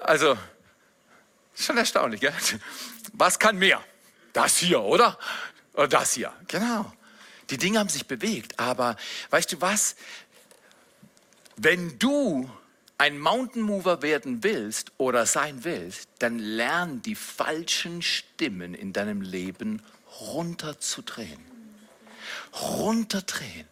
also, 0.00 0.38
Schon 1.58 1.76
erstaunlich, 1.76 2.20
gell? 2.20 2.32
Was 3.14 3.38
kann 3.38 3.58
mehr? 3.58 3.82
Das 4.32 4.58
hier, 4.58 4.80
oder? 4.80 5.18
Oder 5.74 5.88
das 5.88 6.12
hier, 6.12 6.32
genau. 6.46 6.92
Die 7.50 7.56
Dinge 7.56 7.78
haben 7.80 7.88
sich 7.88 8.06
bewegt, 8.06 8.58
aber 8.60 8.96
weißt 9.30 9.52
du 9.52 9.60
was? 9.60 9.96
Wenn 11.56 11.98
du 11.98 12.48
ein 12.98 13.18
Mountain 13.18 13.62
Mover 13.62 14.02
werden 14.02 14.44
willst 14.44 14.92
oder 14.98 15.26
sein 15.26 15.64
willst, 15.64 16.08
dann 16.18 16.38
lern 16.38 17.02
die 17.02 17.14
falschen 17.14 18.02
Stimmen 18.02 18.74
in 18.74 18.92
deinem 18.92 19.20
Leben 19.20 19.82
runterzudrehen. 20.20 21.44
Runterdrehen. 22.60 23.66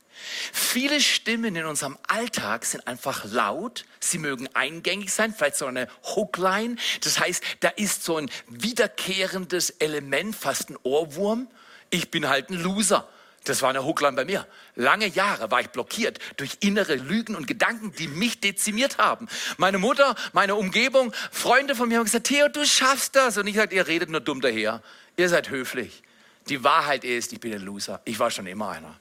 Viele 0.52 1.00
Stimmen 1.00 1.56
in 1.56 1.64
unserem 1.66 1.98
Alltag 2.08 2.64
sind 2.64 2.86
einfach 2.86 3.24
laut. 3.24 3.84
Sie 4.00 4.18
mögen 4.18 4.48
eingängig 4.54 5.12
sein, 5.12 5.34
vielleicht 5.34 5.56
so 5.56 5.66
eine 5.66 5.88
Hookline. 6.02 6.76
Das 7.02 7.20
heißt, 7.20 7.42
da 7.60 7.68
ist 7.68 8.04
so 8.04 8.16
ein 8.16 8.30
wiederkehrendes 8.48 9.70
Element, 9.70 10.34
fast 10.34 10.70
ein 10.70 10.78
Ohrwurm. 10.82 11.48
Ich 11.90 12.10
bin 12.10 12.28
halt 12.28 12.50
ein 12.50 12.60
Loser. 12.60 13.08
Das 13.44 13.62
war 13.62 13.70
eine 13.70 13.84
Hookline 13.84 14.16
bei 14.16 14.24
mir. 14.24 14.46
Lange 14.74 15.06
Jahre 15.06 15.52
war 15.52 15.60
ich 15.60 15.68
blockiert 15.68 16.18
durch 16.36 16.58
innere 16.60 16.96
Lügen 16.96 17.36
und 17.36 17.46
Gedanken, 17.46 17.92
die 17.92 18.08
mich 18.08 18.40
dezimiert 18.40 18.98
haben. 18.98 19.28
Meine 19.56 19.78
Mutter, 19.78 20.16
meine 20.32 20.56
Umgebung, 20.56 21.12
Freunde 21.30 21.76
von 21.76 21.88
mir 21.88 21.98
haben 21.98 22.04
gesagt, 22.04 22.26
Theo, 22.26 22.48
du 22.48 22.66
schaffst 22.66 23.14
das. 23.14 23.38
Und 23.38 23.46
ich 23.46 23.54
sagte, 23.54 23.76
ihr 23.76 23.86
redet 23.86 24.10
nur 24.10 24.20
dumm 24.20 24.40
daher. 24.40 24.82
Ihr 25.16 25.28
seid 25.28 25.50
höflich. 25.50 26.02
Die 26.48 26.64
Wahrheit 26.64 27.04
ist, 27.04 27.32
ich 27.32 27.40
bin 27.40 27.52
ein 27.54 27.62
Loser. 27.62 28.00
Ich 28.04 28.18
war 28.18 28.32
schon 28.32 28.46
immer 28.46 28.70
einer. 28.70 28.98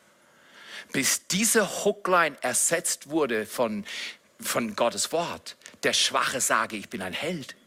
Bis 0.96 1.28
diese 1.28 1.84
Hookline 1.84 2.38
ersetzt 2.40 3.10
wurde 3.10 3.46
von, 3.46 3.84
von 4.40 4.78
Gottes 4.78 5.12
Wort. 5.12 5.58
Der 5.84 5.92
Schwache 5.92 6.40
sage, 6.40 6.78
ich 6.78 6.88
bin 6.88 7.02
ein 7.02 7.12
Held. 7.12 7.58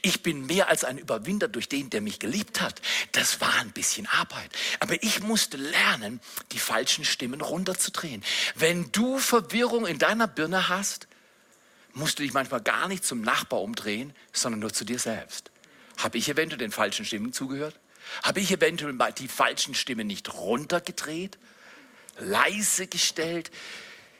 Ich 0.00 0.22
bin 0.22 0.46
mehr 0.46 0.70
als 0.70 0.82
ein 0.82 0.96
Überwinder 0.96 1.48
durch 1.48 1.68
den, 1.68 1.90
der 1.90 2.00
mich 2.00 2.18
geliebt 2.18 2.62
hat. 2.62 2.80
Das 3.12 3.42
war 3.42 3.54
ein 3.56 3.72
bisschen 3.72 4.06
Arbeit. 4.06 4.48
Aber 4.80 4.94
ich 5.02 5.20
musste 5.20 5.58
lernen, 5.58 6.18
die 6.52 6.58
falschen 6.58 7.04
Stimmen 7.04 7.42
runterzudrehen. 7.42 8.24
Wenn 8.54 8.90
du 8.90 9.18
Verwirrung 9.18 9.86
in 9.86 9.98
deiner 9.98 10.26
Birne 10.26 10.70
hast, 10.70 11.08
musst 11.92 12.18
du 12.18 12.22
dich 12.22 12.32
manchmal 12.32 12.62
gar 12.62 12.88
nicht 12.88 13.04
zum 13.04 13.20
Nachbar 13.20 13.60
umdrehen, 13.60 14.14
sondern 14.32 14.60
nur 14.60 14.72
zu 14.72 14.86
dir 14.86 14.98
selbst. 14.98 15.50
Habe 15.98 16.16
ich 16.16 16.26
eventuell 16.30 16.56
den 16.56 16.72
falschen 16.72 17.04
Stimmen 17.04 17.34
zugehört? 17.34 17.78
Habe 18.22 18.40
ich 18.40 18.50
eventuell 18.50 18.96
die 19.18 19.28
falschen 19.28 19.74
Stimmen 19.74 20.06
nicht 20.06 20.32
runtergedreht? 20.32 21.36
Leise 22.18 22.86
gestellt? 22.86 23.50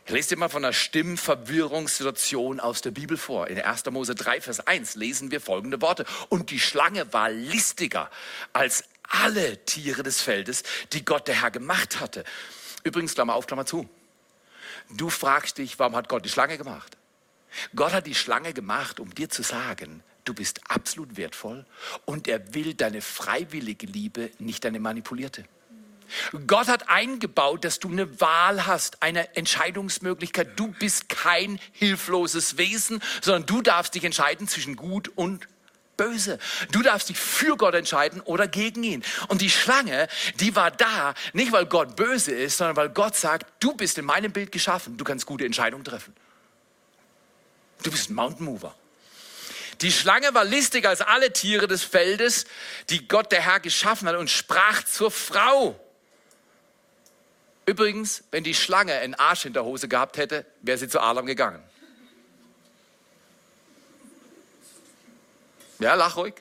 Ich 0.06 0.12
lese 0.12 0.30
dir 0.30 0.36
mal 0.36 0.48
von 0.48 0.64
einer 0.64 0.72
Stimmverwirrungssituation 0.72 2.60
aus 2.60 2.80
der 2.80 2.92
Bibel 2.92 3.16
vor. 3.16 3.48
In 3.48 3.60
1. 3.60 3.86
Mose 3.86 4.14
3, 4.14 4.40
Vers 4.40 4.60
1 4.60 4.94
lesen 4.94 5.32
wir 5.32 5.40
folgende 5.40 5.82
Worte. 5.82 6.04
Und 6.28 6.50
die 6.50 6.60
Schlange 6.60 7.12
war 7.12 7.28
listiger 7.28 8.08
als 8.52 8.84
alle 9.02 9.64
Tiere 9.64 10.04
des 10.04 10.20
Feldes, 10.20 10.62
die 10.92 11.04
Gott 11.04 11.26
der 11.26 11.42
Herr 11.42 11.50
gemacht 11.50 11.98
hatte. 11.98 12.22
Übrigens, 12.84 13.14
Klammer 13.14 13.34
auf, 13.34 13.48
Klammer 13.48 13.66
zu. 13.66 13.88
Du 14.90 15.10
fragst 15.10 15.58
dich, 15.58 15.76
warum 15.80 15.96
hat 15.96 16.08
Gott 16.08 16.24
die 16.24 16.28
Schlange 16.28 16.56
gemacht? 16.56 16.96
Gott 17.74 17.92
hat 17.92 18.06
die 18.06 18.14
Schlange 18.14 18.52
gemacht, 18.52 19.00
um 19.00 19.12
dir 19.12 19.28
zu 19.28 19.42
sagen, 19.42 20.04
du 20.24 20.34
bist 20.34 20.60
absolut 20.68 21.16
wertvoll 21.16 21.66
und 22.04 22.28
er 22.28 22.54
will 22.54 22.74
deine 22.74 23.00
freiwillige 23.00 23.86
Liebe, 23.86 24.30
nicht 24.38 24.64
deine 24.64 24.78
manipulierte. 24.78 25.44
Gott 26.46 26.68
hat 26.68 26.88
eingebaut, 26.88 27.64
dass 27.64 27.78
du 27.78 27.88
eine 27.88 28.20
Wahl 28.20 28.66
hast, 28.66 29.02
eine 29.02 29.36
Entscheidungsmöglichkeit. 29.36 30.58
Du 30.58 30.68
bist 30.68 31.08
kein 31.08 31.58
hilfloses 31.72 32.58
Wesen, 32.58 33.02
sondern 33.20 33.46
du 33.46 33.62
darfst 33.62 33.94
dich 33.94 34.04
entscheiden 34.04 34.48
zwischen 34.48 34.76
gut 34.76 35.08
und 35.14 35.48
böse. 35.96 36.38
Du 36.72 36.82
darfst 36.82 37.08
dich 37.08 37.18
für 37.18 37.56
Gott 37.56 37.74
entscheiden 37.74 38.20
oder 38.20 38.48
gegen 38.48 38.82
ihn. 38.82 39.04
Und 39.28 39.40
die 39.40 39.50
Schlange, 39.50 40.08
die 40.40 40.54
war 40.56 40.70
da, 40.70 41.14
nicht 41.32 41.52
weil 41.52 41.66
Gott 41.66 41.96
böse 41.96 42.32
ist, 42.32 42.58
sondern 42.58 42.76
weil 42.76 42.90
Gott 42.90 43.16
sagt, 43.16 43.46
du 43.60 43.74
bist 43.74 43.98
in 43.98 44.04
meinem 44.04 44.32
Bild 44.32 44.52
geschaffen, 44.52 44.96
du 44.96 45.04
kannst 45.04 45.26
gute 45.26 45.44
Entscheidungen 45.44 45.84
treffen. 45.84 46.14
Du 47.82 47.90
bist 47.90 48.10
ein 48.10 48.14
Mountain 48.14 48.46
Mover. 48.46 48.74
Die 49.82 49.92
Schlange 49.92 50.32
war 50.32 50.44
listiger 50.44 50.88
als 50.88 51.02
alle 51.02 51.32
Tiere 51.32 51.68
des 51.68 51.82
Feldes, 51.82 52.46
die 52.88 53.06
Gott 53.08 53.30
der 53.30 53.42
Herr 53.42 53.60
geschaffen 53.60 54.08
hat 54.08 54.16
und 54.16 54.30
sprach 54.30 54.82
zur 54.84 55.10
Frau. 55.10 55.78
Übrigens, 57.66 58.22
wenn 58.30 58.44
die 58.44 58.54
Schlange 58.54 58.94
einen 58.94 59.14
Arsch 59.16 59.44
in 59.44 59.52
der 59.52 59.64
Hose 59.64 59.88
gehabt 59.88 60.18
hätte, 60.18 60.46
wäre 60.62 60.78
sie 60.78 60.88
zu 60.88 61.00
Adam 61.00 61.26
gegangen. 61.26 61.62
Ja, 65.80 65.94
lach 65.94 66.16
ruhig. 66.16 66.34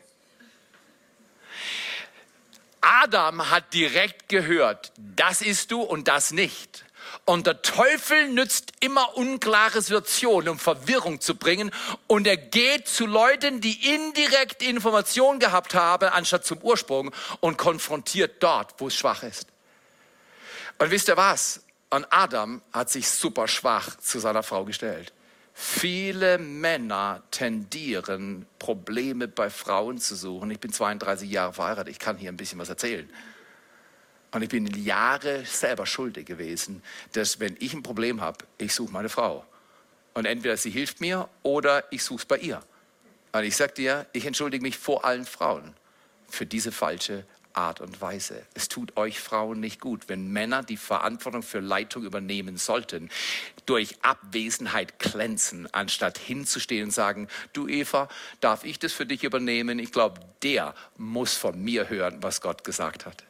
Adam 2.79 3.49
hat 3.49 3.73
direkt 3.73 4.29
gehört, 4.29 4.91
das 4.97 5.41
ist 5.41 5.71
du 5.71 5.81
und 5.81 6.07
das 6.07 6.31
nicht. 6.31 6.85
Und 7.25 7.47
der 7.47 7.63
Teufel 7.63 8.29
nützt 8.29 8.73
immer 8.79 9.17
unklare 9.17 9.81
Situationen, 9.81 10.49
um 10.49 10.59
Verwirrung 10.59 11.19
zu 11.21 11.35
bringen. 11.35 11.71
Und 12.05 12.27
er 12.27 12.37
geht 12.37 12.87
zu 12.87 13.07
Leuten, 13.07 13.61
die 13.61 13.95
indirekt 13.95 14.61
Informationen 14.61 15.39
gehabt 15.39 15.73
haben, 15.73 16.09
anstatt 16.09 16.45
zum 16.45 16.59
Ursprung 16.59 17.11
und 17.39 17.57
konfrontiert 17.57 18.43
dort, 18.43 18.75
wo 18.77 18.87
es 18.87 18.95
schwach 18.95 19.23
ist. 19.23 19.47
Und 20.77 20.91
wisst 20.91 21.07
ihr 21.07 21.17
was? 21.17 21.63
Und 21.89 22.05
Adam 22.09 22.61
hat 22.73 22.89
sich 22.89 23.07
super 23.09 23.47
schwach 23.47 23.95
zu 23.97 24.19
seiner 24.19 24.43
Frau 24.43 24.65
gestellt. 24.65 25.13
Viele 25.53 26.37
Männer 26.37 27.23
tendieren, 27.31 28.45
Probleme 28.59 29.29
bei 29.29 29.49
Frauen 29.49 29.99
zu 29.99 30.15
suchen. 30.15 30.51
Ich 30.51 30.59
bin 30.59 30.73
32 30.73 31.31
Jahre 31.31 31.53
verheiratet, 31.53 31.87
ich 31.87 31.99
kann 31.99 32.17
hier 32.17 32.29
ein 32.29 32.35
bisschen 32.35 32.59
was 32.59 32.67
erzählen. 32.67 33.09
Und 34.31 34.41
ich 34.41 34.49
bin 34.49 34.67
Jahre 34.83 35.45
selber 35.45 35.85
schuldig 35.85 36.25
gewesen, 36.25 36.83
dass 37.13 37.39
wenn 37.39 37.55
ich 37.59 37.73
ein 37.73 37.83
Problem 37.83 38.19
habe, 38.19 38.39
ich 38.57 38.75
suche 38.75 38.91
meine 38.91 39.07
Frau. 39.07 39.45
Und 40.13 40.25
entweder 40.25 40.57
sie 40.57 40.71
hilft 40.71 40.99
mir 40.99 41.29
oder 41.41 41.85
ich 41.89 42.03
suche 42.03 42.19
es 42.19 42.25
bei 42.25 42.37
ihr. 42.39 42.61
Und 43.31 43.45
ich 43.45 43.55
sage 43.55 43.73
dir, 43.73 44.07
ich 44.11 44.25
entschuldige 44.25 44.61
mich 44.61 44.77
vor 44.77 45.05
allen 45.05 45.25
Frauen 45.25 45.73
für 46.27 46.45
diese 46.45 46.73
falsche 46.73 47.23
Art 47.55 47.81
und 47.81 48.01
Weise. 48.01 48.41
Es 48.53 48.67
tut 48.67 48.97
euch 48.97 49.19
Frauen 49.19 49.59
nicht 49.59 49.79
gut, 49.79 50.07
wenn 50.07 50.31
Männer 50.31 50.63
die 50.63 50.77
Verantwortung 50.77 51.43
für 51.43 51.59
Leitung 51.59 52.03
übernehmen 52.03 52.57
sollten, 52.57 53.09
durch 53.65 53.97
Abwesenheit 54.01 54.99
glänzen, 54.99 55.67
anstatt 55.73 56.17
hinzustehen 56.17 56.85
und 56.85 56.91
sagen, 56.91 57.27
du 57.53 57.67
Eva, 57.67 58.09
darf 58.41 58.63
ich 58.63 58.79
das 58.79 58.93
für 58.93 59.05
dich 59.05 59.23
übernehmen? 59.23 59.79
Ich 59.79 59.91
glaube, 59.91 60.21
der 60.43 60.75
muss 60.97 61.35
von 61.35 61.61
mir 61.63 61.89
hören, 61.89 62.21
was 62.21 62.41
Gott 62.41 62.63
gesagt 62.63 63.05
hat. 63.05 63.23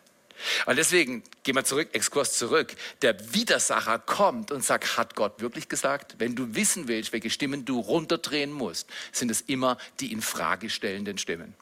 Und 0.66 0.76
deswegen 0.76 1.24
gehen 1.44 1.56
wir 1.56 1.64
zurück, 1.64 1.90
Exkurs 1.94 2.38
zurück. 2.38 2.76
Der 3.02 3.34
Widersacher 3.34 4.00
kommt 4.00 4.52
und 4.52 4.64
sagt, 4.64 4.98
hat 4.98 5.16
Gott 5.16 5.40
wirklich 5.40 5.70
gesagt? 5.70 6.16
Wenn 6.18 6.36
du 6.36 6.56
wissen 6.56 6.88
willst, 6.88 7.14
welche 7.14 7.30
Stimmen 7.30 7.64
du 7.64 7.80
runterdrehen 7.80 8.52
musst, 8.52 8.90
sind 9.12 9.32
es 9.32 9.42
immer 9.42 9.78
die 10.00 10.12
in 10.12 10.22
Frage 10.22 10.70
stellenden 10.70 11.18
Stimmen. 11.18 11.56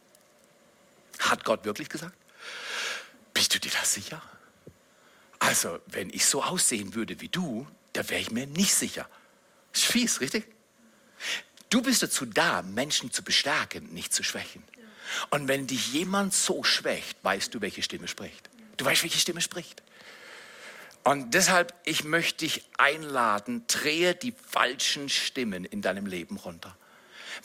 Hat 1.19 1.43
Gott 1.43 1.65
wirklich 1.65 1.89
gesagt? 1.89 2.15
Bist 3.43 3.55
du 3.55 3.59
dir 3.59 3.71
da 3.77 3.83
sicher? 3.83 4.21
Also, 5.37 5.81
wenn 5.87 6.09
ich 6.11 6.25
so 6.25 6.41
aussehen 6.41 6.95
würde 6.95 7.19
wie 7.19 7.27
du, 7.27 7.67
da 7.91 8.07
wäre 8.09 8.21
ich 8.21 8.31
mir 8.31 8.47
nicht 8.47 8.73
sicher. 8.73 9.05
Ist 9.73 9.83
fies, 9.83 10.21
richtig? 10.21 10.45
Du 11.69 11.81
bist 11.81 12.01
dazu 12.01 12.25
da, 12.25 12.61
Menschen 12.61 13.11
zu 13.11 13.21
bestärken, 13.21 13.91
nicht 13.91 14.13
zu 14.13 14.23
schwächen. 14.23 14.63
Und 15.29 15.49
wenn 15.49 15.67
dich 15.67 15.91
jemand 15.91 16.33
so 16.33 16.63
schwächt, 16.63 17.17
weißt 17.23 17.53
du, 17.53 17.59
welche 17.59 17.83
Stimme 17.83 18.07
spricht. 18.07 18.49
Du 18.77 18.85
weißt, 18.85 19.03
welche 19.03 19.19
Stimme 19.19 19.41
spricht. 19.41 19.83
Und 21.03 21.33
deshalb, 21.33 21.73
ich 21.83 22.05
möchte 22.05 22.45
dich 22.45 22.63
einladen, 22.77 23.65
drehe 23.67 24.15
die 24.15 24.31
falschen 24.31 25.09
Stimmen 25.09 25.65
in 25.65 25.81
deinem 25.81 26.05
Leben 26.05 26.37
runter. 26.37 26.77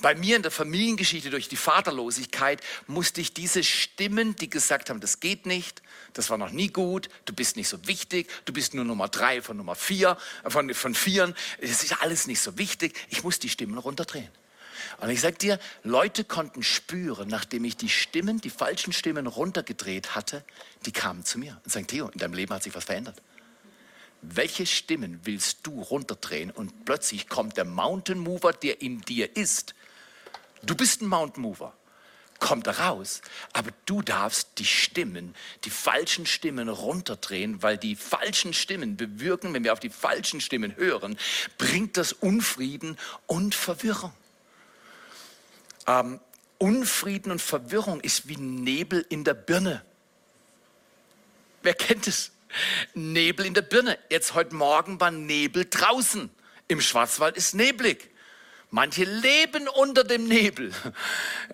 Bei 0.01 0.15
mir 0.15 0.37
in 0.37 0.43
der 0.43 0.51
Familiengeschichte 0.51 1.31
durch 1.31 1.49
die 1.49 1.57
Vaterlosigkeit 1.57 2.61
musste 2.87 3.21
ich 3.21 3.33
diese 3.33 3.63
Stimmen, 3.65 4.37
die 4.37 4.51
gesagt 4.51 4.91
haben, 4.91 5.01
das 5.01 5.21
geht 5.21 5.47
nicht, 5.47 5.83
das 6.13 6.31
war 6.31 6.39
noch 6.39 6.51
nie 6.51 6.69
gut, 6.69 7.09
du 7.25 7.33
bist 7.33 7.57
nicht 7.57 7.69
so 7.69 7.87
wichtig, 7.87 8.31
du 8.45 8.53
bist 8.53 8.75
nur 8.75 8.85
Nummer 8.85 9.09
drei 9.09 9.43
von 9.43 9.57
Nummer 9.57 9.75
vier, 9.75 10.17
von, 10.47 10.73
von 10.75 10.95
vieren, 10.95 11.35
es 11.61 11.83
ist 11.83 12.03
alles 12.03 12.27
nicht 12.27 12.41
so 12.41 12.59
wichtig, 12.59 12.97
ich 13.09 13.23
muss 13.23 13.39
die 13.39 13.49
Stimmen 13.49 13.79
runterdrehen. 13.79 14.31
Und 15.01 15.11
ich 15.11 15.21
sag 15.21 15.39
dir, 15.39 15.59
Leute 15.83 16.25
konnten 16.25 16.63
spüren, 16.63 17.29
nachdem 17.29 17.65
ich 17.65 17.77
die 17.77 17.89
Stimmen, 17.89 18.41
die 18.41 18.51
falschen 18.51 18.93
Stimmen 18.93 19.27
runtergedreht 19.27 20.15
hatte, 20.15 20.45
die 20.87 20.93
kamen 20.93 21.25
zu 21.25 21.39
mir 21.39 21.61
und 21.65 21.73
sagen, 21.73 21.87
Theo, 21.87 22.09
in 22.09 22.19
deinem 22.19 22.35
Leben 22.35 22.53
hat 22.55 22.63
sich 22.63 22.75
was 22.75 22.85
verändert. 22.85 23.21
Welche 24.21 24.67
Stimmen 24.67 25.21
willst 25.23 25.61
du 25.63 25.81
runterdrehen? 25.81 26.51
Und 26.51 26.85
plötzlich 26.85 27.29
kommt 27.29 27.57
der 27.57 27.65
Mountain 27.65 28.19
Mover, 28.19 28.53
der 28.53 28.83
in 28.83 29.01
dir 29.03 29.37
ist, 29.37 29.75
Du 30.63 30.75
bist 30.75 31.03
ein 31.03 31.07
Mountain 31.07 31.43
Mover. 31.43 31.75
Kommt 32.39 32.69
raus. 32.69 33.21
Aber 33.53 33.71
du 33.87 34.01
darfst 34.01 34.51
die 34.59 34.65
Stimmen, 34.65 35.35
die 35.65 35.71
falschen 35.71 36.25
Stimmen 36.25 36.69
runterdrehen, 36.69 37.63
weil 37.63 37.79
die 37.79 37.97
falschen 37.97 38.55
Stimmen 38.55 38.97
bewirken, 38.97 39.55
wenn 39.55 39.65
wir 39.65 39.73
auf 39.73 39.81
die 39.81 39.91
falschen 39.91 40.41
Stimmen 40.41 40.77
hören, 40.77 41.19
bringt 41.59 41.97
das 41.97 42.13
Unfrieden 42.13 42.97
und 43.27 43.57
Verwirrung. 43.57 44.13
Ähm, 45.87 46.21
Unfrieden 46.59 47.33
und 47.33 47.41
Verwirrung 47.41 48.01
ist 48.01 48.29
wie 48.29 48.37
Nebel 48.37 49.05
in 49.09 49.25
der 49.25 49.35
Birne. 49.35 49.83
Wer 51.63 51.75
kennt 51.75 52.07
es? 52.07 52.33
Nebel 52.95 53.47
in 53.47 53.55
der 53.55 53.63
Birne. 53.63 53.99
Jetzt 54.11 54.35
heute 54.35 54.55
Morgen 54.55 55.01
war 55.01 55.11
Nebel 55.11 55.67
draußen. 55.69 56.31
Im 56.67 56.81
Schwarzwald 56.81 57.37
ist 57.37 57.55
neblig. 57.55 58.11
Manche 58.71 59.05
leben 59.05 59.67
unter 59.67 60.05
dem 60.05 60.29
Nebel. 60.29 60.73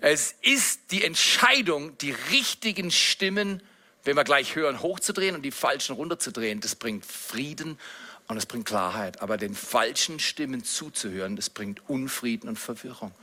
Es 0.01 0.35
ist 0.41 0.91
die 0.91 1.03
Entscheidung, 1.03 1.97
die 1.99 2.11
richtigen 2.31 2.91
Stimmen, 2.91 3.63
wenn 4.03 4.17
wir 4.17 4.25
gleich 4.25 4.55
hören, 4.55 4.81
hochzudrehen 4.81 5.35
und 5.35 5.41
die 5.41 5.51
falschen 5.51 5.95
runterzudrehen. 5.95 6.59
Das 6.59 6.75
bringt 6.75 7.05
Frieden 7.05 7.79
und 8.27 8.37
es 8.37 8.45
bringt 8.45 8.65
Klarheit. 8.65 9.21
Aber 9.21 9.37
den 9.37 9.55
falschen 9.55 10.19
Stimmen 10.19 10.65
zuzuhören, 10.65 11.37
das 11.37 11.49
bringt 11.49 11.89
Unfrieden 11.89 12.49
und 12.49 12.59
Verwirrung. 12.59 13.13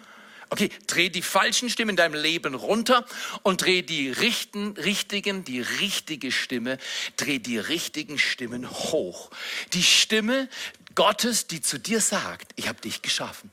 Okay, 0.49 0.71
dreh 0.87 1.09
die 1.09 1.23
falschen 1.23 1.71
Stimmen 1.71 1.91
in 1.91 1.97
deinem 1.97 2.15
Leben 2.15 2.55
runter 2.55 3.07
und 3.43 3.63
dreh 3.63 3.81
die 3.81 4.11
richten, 4.11 4.73
richtigen, 4.77 5.45
die 5.45 5.61
richtige 5.61 6.31
Stimme, 6.31 6.79
dreh 7.17 7.39
die 7.39 7.59
richtigen 7.59 8.19
Stimmen 8.19 8.71
hoch. 8.71 9.31
Die 9.73 9.83
Stimme 9.83 10.49
Gottes, 10.95 11.47
die 11.47 11.63
zu 11.63 11.79
dir 11.79 12.01
sagt, 12.01 12.53
ich 12.57 12.69
habe 12.69 12.81
dich 12.81 13.01
geschaffen. 13.01 13.51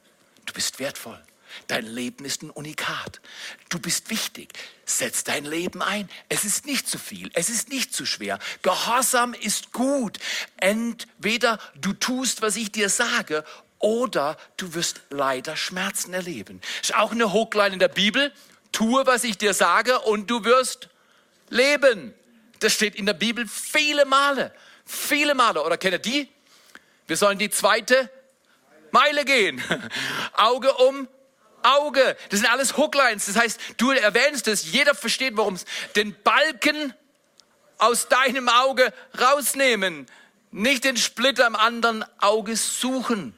Du 0.49 0.53
bist 0.53 0.79
wertvoll. 0.79 1.21
Dein 1.67 1.85
Leben 1.85 2.25
ist 2.25 2.41
ein 2.41 2.49
Unikat. 2.49 3.21
Du 3.69 3.77
bist 3.77 4.09
wichtig. 4.09 4.51
Setz 4.83 5.23
dein 5.23 5.45
Leben 5.45 5.83
ein. 5.83 6.09
Es 6.27 6.43
ist 6.43 6.65
nicht 6.65 6.87
zu 6.87 6.97
viel. 6.97 7.29
Es 7.35 7.49
ist 7.49 7.69
nicht 7.69 7.93
zu 7.93 8.07
schwer. 8.07 8.39
Gehorsam 8.63 9.35
ist 9.35 9.73
gut. 9.73 10.17
Entweder 10.57 11.59
du 11.75 11.93
tust, 11.93 12.41
was 12.41 12.55
ich 12.55 12.71
dir 12.71 12.89
sage, 12.89 13.43
oder 13.77 14.37
du 14.57 14.73
wirst 14.73 15.01
leider 15.11 15.55
Schmerzen 15.55 16.15
erleben. 16.15 16.61
Ist 16.81 16.95
auch 16.95 17.11
eine 17.11 17.31
Hochline 17.31 17.73
in 17.73 17.79
der 17.79 17.89
Bibel. 17.89 18.33
Tue, 18.71 19.05
was 19.05 19.23
ich 19.23 19.37
dir 19.37 19.53
sage 19.53 19.99
und 19.99 20.31
du 20.31 20.43
wirst 20.45 20.89
leben. 21.49 22.11
Das 22.59 22.73
steht 22.73 22.95
in 22.95 23.05
der 23.05 23.13
Bibel 23.13 23.47
viele 23.47 24.05
Male. 24.05 24.51
Viele 24.83 25.35
Male. 25.35 25.63
Oder 25.63 25.77
kennt 25.77 25.93
ihr 25.93 25.99
die? 25.99 26.27
Wir 27.05 27.17
sollen 27.17 27.37
die 27.37 27.51
zweite 27.51 28.09
Meile 28.93 29.25
gehen. 29.25 29.62
Auge 30.34 30.74
um 30.74 31.08
Auge. 31.62 32.15
Das 32.29 32.39
sind 32.39 32.51
alles 32.51 32.77
Hooklines. 32.77 33.25
Das 33.25 33.36
heißt, 33.36 33.60
du 33.77 33.91
erwähnst 33.91 34.48
es, 34.48 34.72
jeder 34.72 34.96
versteht, 34.96 35.36
warum 35.36 35.55
es 35.55 35.65
den 35.96 36.15
Balken 36.24 36.93
aus 37.77 38.08
deinem 38.08 38.50
Auge 38.50 38.93
rausnehmen. 39.19 40.05
Nicht 40.51 40.84
den 40.84 40.98
Splitter 40.98 41.46
im 41.48 41.55
anderen 41.55 42.03
Auge 42.19 42.55
suchen. 42.55 43.36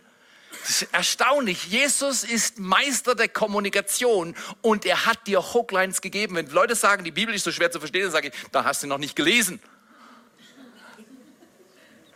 Das 0.62 0.82
ist 0.82 0.94
erstaunlich. 0.94 1.66
Jesus 1.66 2.24
ist 2.24 2.60
Meister 2.60 3.16
der 3.16 3.28
Kommunikation 3.28 4.36
und 4.62 4.86
er 4.86 5.06
hat 5.06 5.26
dir 5.26 5.42
Hooklines 5.54 6.02
gegeben. 6.02 6.36
Wenn 6.36 6.48
Leute 6.48 6.76
sagen, 6.76 7.04
die 7.04 7.12
Bibel 7.12 7.34
ist 7.34 7.44
so 7.44 7.52
schwer 7.52 7.72
zu 7.72 7.80
verstehen, 7.80 8.04
dann 8.04 8.12
sage 8.12 8.28
ich, 8.28 8.34
da 8.52 8.64
hast 8.64 8.84
du 8.84 8.88
noch 8.88 9.00
nicht 9.00 9.16
gelesen. 9.16 9.60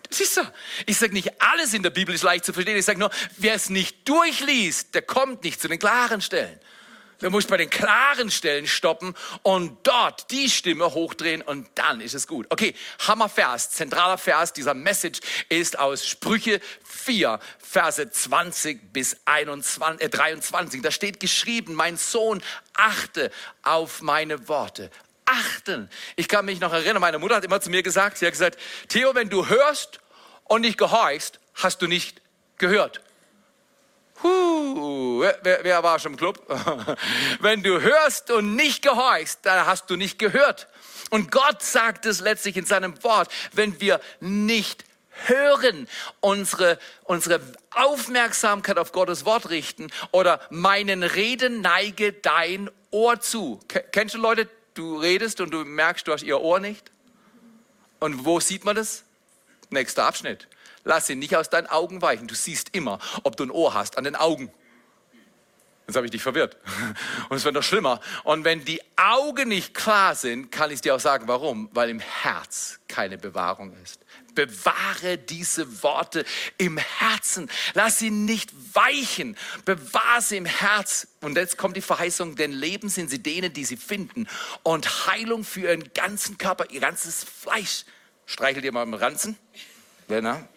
Siehst 0.10 0.38
du? 0.38 0.42
Ich 0.86 0.98
sage 0.98 1.14
nicht, 1.14 1.42
alles 1.42 1.74
in 1.74 1.84
der 1.84 1.90
Bibel 1.90 2.14
ist 2.14 2.24
leicht 2.24 2.46
zu 2.46 2.54
verstehen. 2.54 2.78
Ich 2.78 2.86
sage 2.86 3.00
nur, 3.00 3.12
wer 3.38 3.56
es 3.56 3.70
nicht 3.70 4.08
durchliest, 4.08 4.94
der 4.96 5.02
kommt 5.02 5.44
nicht 5.44 5.62
zu 5.62 5.68
den 5.68 5.80
klaren 5.80 6.22
Stellen. 6.22 6.60
Du 7.20 7.30
musst 7.30 7.48
bei 7.48 7.56
den 7.56 7.70
klaren 7.70 8.30
Stellen 8.30 8.68
stoppen 8.68 9.16
und 9.42 9.78
dort 9.88 10.30
die 10.32 10.50
Stimme 10.50 10.94
hochdrehen 10.94 11.42
und 11.42 11.68
dann 11.76 12.02
ist 12.02 12.14
es 12.14 12.28
gut. 12.28 12.46
Okay, 12.50 12.76
Hammervers, 13.08 13.72
zentraler 13.72 14.18
Vers 14.18 14.52
dieser 14.52 14.74
Message 14.74 15.22
ist 15.48 15.80
aus 15.80 16.06
Sprüche 16.06 16.60
4, 16.84 17.40
Verse 17.58 18.12
20 18.12 18.92
bis 18.92 19.16
21, 19.24 20.06
äh, 20.06 20.10
23. 20.10 20.82
Da 20.82 20.92
steht 20.92 21.22
geschrieben, 21.22 21.74
mein 21.74 21.96
Sohn, 21.96 22.44
achte 22.74 23.32
auf 23.64 24.02
meine 24.02 24.50
Worte. 24.50 24.92
Achten. 25.38 25.90
Ich 26.16 26.28
kann 26.28 26.46
mich 26.46 26.60
noch 26.60 26.74
erinnern, 26.74 27.02
meine 27.02 27.20
Mutter 27.20 27.36
hat 27.36 27.46
immer 27.46 27.62
zu 27.62 27.70
mir 27.70 27.84
gesagt, 27.84 28.18
sie 28.18 28.26
hat 28.26 28.34
gesagt, 28.34 28.60
Theo, 28.88 29.14
wenn 29.16 29.30
du 29.30 29.48
hörst 29.48 30.00
und 30.46 30.62
nicht 30.62 30.78
gehorchst, 30.78 31.40
hast 31.56 31.82
du 31.82 31.88
nicht 31.88 32.22
gehört. 32.58 33.02
Huh, 34.24 35.20
wer, 35.42 35.60
wer 35.64 35.84
war 35.84 36.00
schon 36.00 36.14
im 36.14 36.18
Club? 36.18 36.42
Wenn 37.42 37.62
du 37.62 37.82
hörst 37.82 38.32
und 38.32 38.56
nicht 38.56 38.82
gehorchst, 38.82 39.40
dann 39.44 39.66
hast 39.66 39.90
du 39.90 39.98
nicht 39.98 40.18
gehört. 40.18 40.68
Und 41.10 41.32
Gott 41.32 41.62
sagt 41.62 42.06
es 42.06 42.22
letztlich 42.22 42.56
in 42.56 42.66
seinem 42.66 43.04
Wort, 43.04 43.30
wenn 43.52 43.80
wir 43.82 44.00
nicht 44.22 44.86
hören, 45.28 45.88
unsere, 46.22 46.80
unsere 47.04 47.42
Aufmerksamkeit 47.72 48.78
auf 48.78 48.92
Gottes 48.92 49.26
Wort 49.26 49.50
richten 49.50 49.92
oder 50.12 50.40
meinen 50.50 51.04
Reden 51.04 51.62
neige 51.62 52.14
dein 52.14 52.70
Ohr 52.92 53.20
zu. 53.20 53.60
Kennst 53.92 54.16
du 54.16 54.20
Leute, 54.20 54.50
du 54.78 54.98
redest 54.98 55.42
und 55.42 55.52
du 55.52 55.66
merkst, 55.66 56.08
du 56.08 56.12
hast 56.14 56.24
ihr 56.24 56.40
Ohr 56.40 56.60
nicht? 56.60 56.92
Und 58.00 58.26
wo 58.26 58.40
sieht 58.40 58.66
man 58.66 58.76
das? 58.76 59.04
Nächster 59.70 60.06
Abschnitt. 60.06 60.48
Lass 60.84 61.10
ihn 61.10 61.20
nicht 61.20 61.36
aus 61.36 61.50
deinen 61.50 61.68
Augen 61.68 62.02
weichen. 62.02 62.28
Du 62.28 62.36
siehst 62.36 62.76
immer, 62.76 63.00
ob 63.24 63.36
du 63.36 63.44
ein 63.44 63.52
Ohr 63.52 63.74
hast 63.74 63.98
an 63.98 64.04
den 64.04 64.16
Augen. 64.16 64.52
Jetzt 65.88 65.96
habe 65.96 66.06
ich 66.06 66.12
dich 66.12 66.22
verwirrt. 66.22 66.58
Und 67.30 67.38
es 67.38 67.44
wird 67.44 67.56
noch 67.56 67.64
schlimmer. 67.64 68.00
Und 68.24 68.44
wenn 68.44 68.66
die 68.66 68.82
Augen 68.96 69.50
nicht 69.50 69.74
klar 69.74 70.16
sind, 70.16 70.52
kann 70.52 70.72
ich 70.72 70.82
dir 70.82 70.96
auch 70.96 71.00
sagen, 71.00 71.28
warum? 71.28 71.70
Weil 71.74 71.90
im 71.90 72.00
Herz 72.00 72.80
keine 72.88 73.18
Bewahrung 73.18 73.76
ist. 73.84 74.00
Bewahre 74.36 75.18
diese 75.18 75.82
Worte 75.82 76.26
im 76.58 76.78
Herzen. 76.78 77.50
Lass 77.74 78.00
sie 78.00 78.12
nicht 78.12 78.52
weichen. 78.76 79.38
Bewahre 79.64 80.22
sie 80.22 80.38
im 80.38 80.46
Herz. 80.46 81.08
Und 81.22 81.38
jetzt 81.38 81.58
kommt 81.58 81.78
die 81.78 81.82
Verheißung, 81.82 82.36
denn 82.36 82.52
Leben 82.52 82.90
sind 82.90 83.10
sie 83.10 83.24
denen, 83.24 83.54
die 83.54 83.66
sie 83.66 83.78
finden. 83.78 84.28
Und 84.64 85.08
Heilung 85.08 85.44
für 85.44 85.62
ihren 85.62 85.94
ganzen 85.94 86.38
Körper, 86.38 86.70
ihr 86.70 86.82
ganzes 86.82 87.24
Fleisch. 87.24 87.86
Streichelt 88.26 88.66
ihr 88.66 88.72
mal 88.72 88.84
im 88.84 88.94
Ranzen? 88.94 89.38
Werner? 90.08 90.48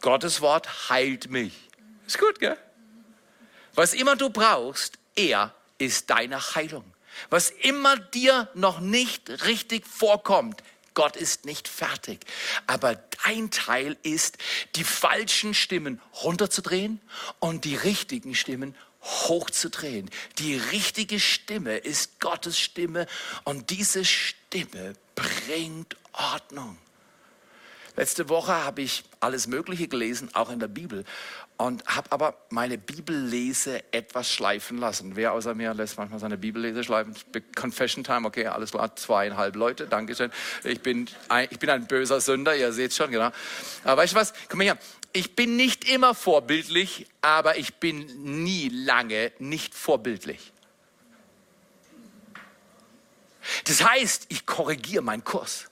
Gottes 0.00 0.40
Wort 0.40 0.90
heilt 0.90 1.30
mich. 1.30 1.52
Ist 2.06 2.18
gut, 2.18 2.38
gell? 2.38 2.56
Was 3.74 3.94
immer 3.94 4.16
du 4.16 4.30
brauchst, 4.30 4.98
er 5.14 5.54
ist 5.78 6.10
deine 6.10 6.54
Heilung. 6.54 6.84
Was 7.30 7.50
immer 7.50 7.96
dir 7.96 8.48
noch 8.54 8.80
nicht 8.80 9.44
richtig 9.46 9.86
vorkommt, 9.86 10.62
Gott 10.98 11.14
ist 11.14 11.44
nicht 11.44 11.68
fertig. 11.68 12.18
Aber 12.66 12.96
dein 13.22 13.52
Teil 13.52 13.96
ist, 14.02 14.36
die 14.74 14.82
falschen 14.82 15.54
Stimmen 15.54 16.02
runterzudrehen 16.24 17.00
und 17.38 17.64
die 17.64 17.76
richtigen 17.76 18.34
Stimmen 18.34 18.74
hochzudrehen. 19.00 20.10
Die 20.38 20.56
richtige 20.56 21.20
Stimme 21.20 21.76
ist 21.76 22.18
Gottes 22.18 22.58
Stimme 22.58 23.06
und 23.44 23.70
diese 23.70 24.04
Stimme 24.04 24.94
bringt 25.14 25.96
Ordnung. 26.14 26.76
Letzte 27.94 28.28
Woche 28.28 28.54
habe 28.54 28.82
ich 28.82 29.04
alles 29.20 29.46
Mögliche 29.46 29.86
gelesen, 29.86 30.34
auch 30.34 30.50
in 30.50 30.58
der 30.58 30.66
Bibel, 30.66 31.04
und 31.58 31.84
habe 31.86 32.12
aber 32.12 32.36
meine 32.50 32.78
Bibellese 32.78 33.82
etwas 33.92 34.30
schleifen 34.30 34.78
lassen. 34.78 35.16
Wer 35.16 35.32
außer 35.32 35.54
mir 35.54 35.74
lässt 35.74 35.98
manchmal 35.98 36.20
seine 36.20 36.38
Bibellese 36.38 36.84
schleifen? 36.84 37.16
Confession 37.56 38.04
Time, 38.04 38.26
okay, 38.28 38.46
alles 38.46 38.70
klar, 38.70 38.94
zweieinhalb 38.94 39.56
Leute, 39.56 39.88
Dankeschön. 39.88 40.30
Ich 40.62 40.80
bin 40.80 41.08
ein, 41.28 41.48
ich 41.50 41.58
bin 41.58 41.68
ein 41.68 41.88
böser 41.88 42.20
Sünder, 42.20 42.54
ihr 42.56 42.72
seht 42.72 42.94
schon, 42.94 43.10
genau. 43.10 43.30
Aber 43.82 44.02
weißt 44.02 44.12
du 44.12 44.16
was, 44.16 44.32
komm 44.48 44.58
mal 44.58 44.64
her. 44.64 44.78
Ich 45.12 45.34
bin 45.34 45.56
nicht 45.56 45.90
immer 45.90 46.14
vorbildlich, 46.14 47.06
aber 47.22 47.58
ich 47.58 47.74
bin 47.74 48.06
nie 48.44 48.68
lange 48.68 49.32
nicht 49.40 49.74
vorbildlich. 49.74 50.52
Das 53.64 53.84
heißt, 53.84 54.26
ich 54.28 54.46
korrigiere 54.46 55.02
meinen 55.02 55.24
Kurs. 55.24 55.68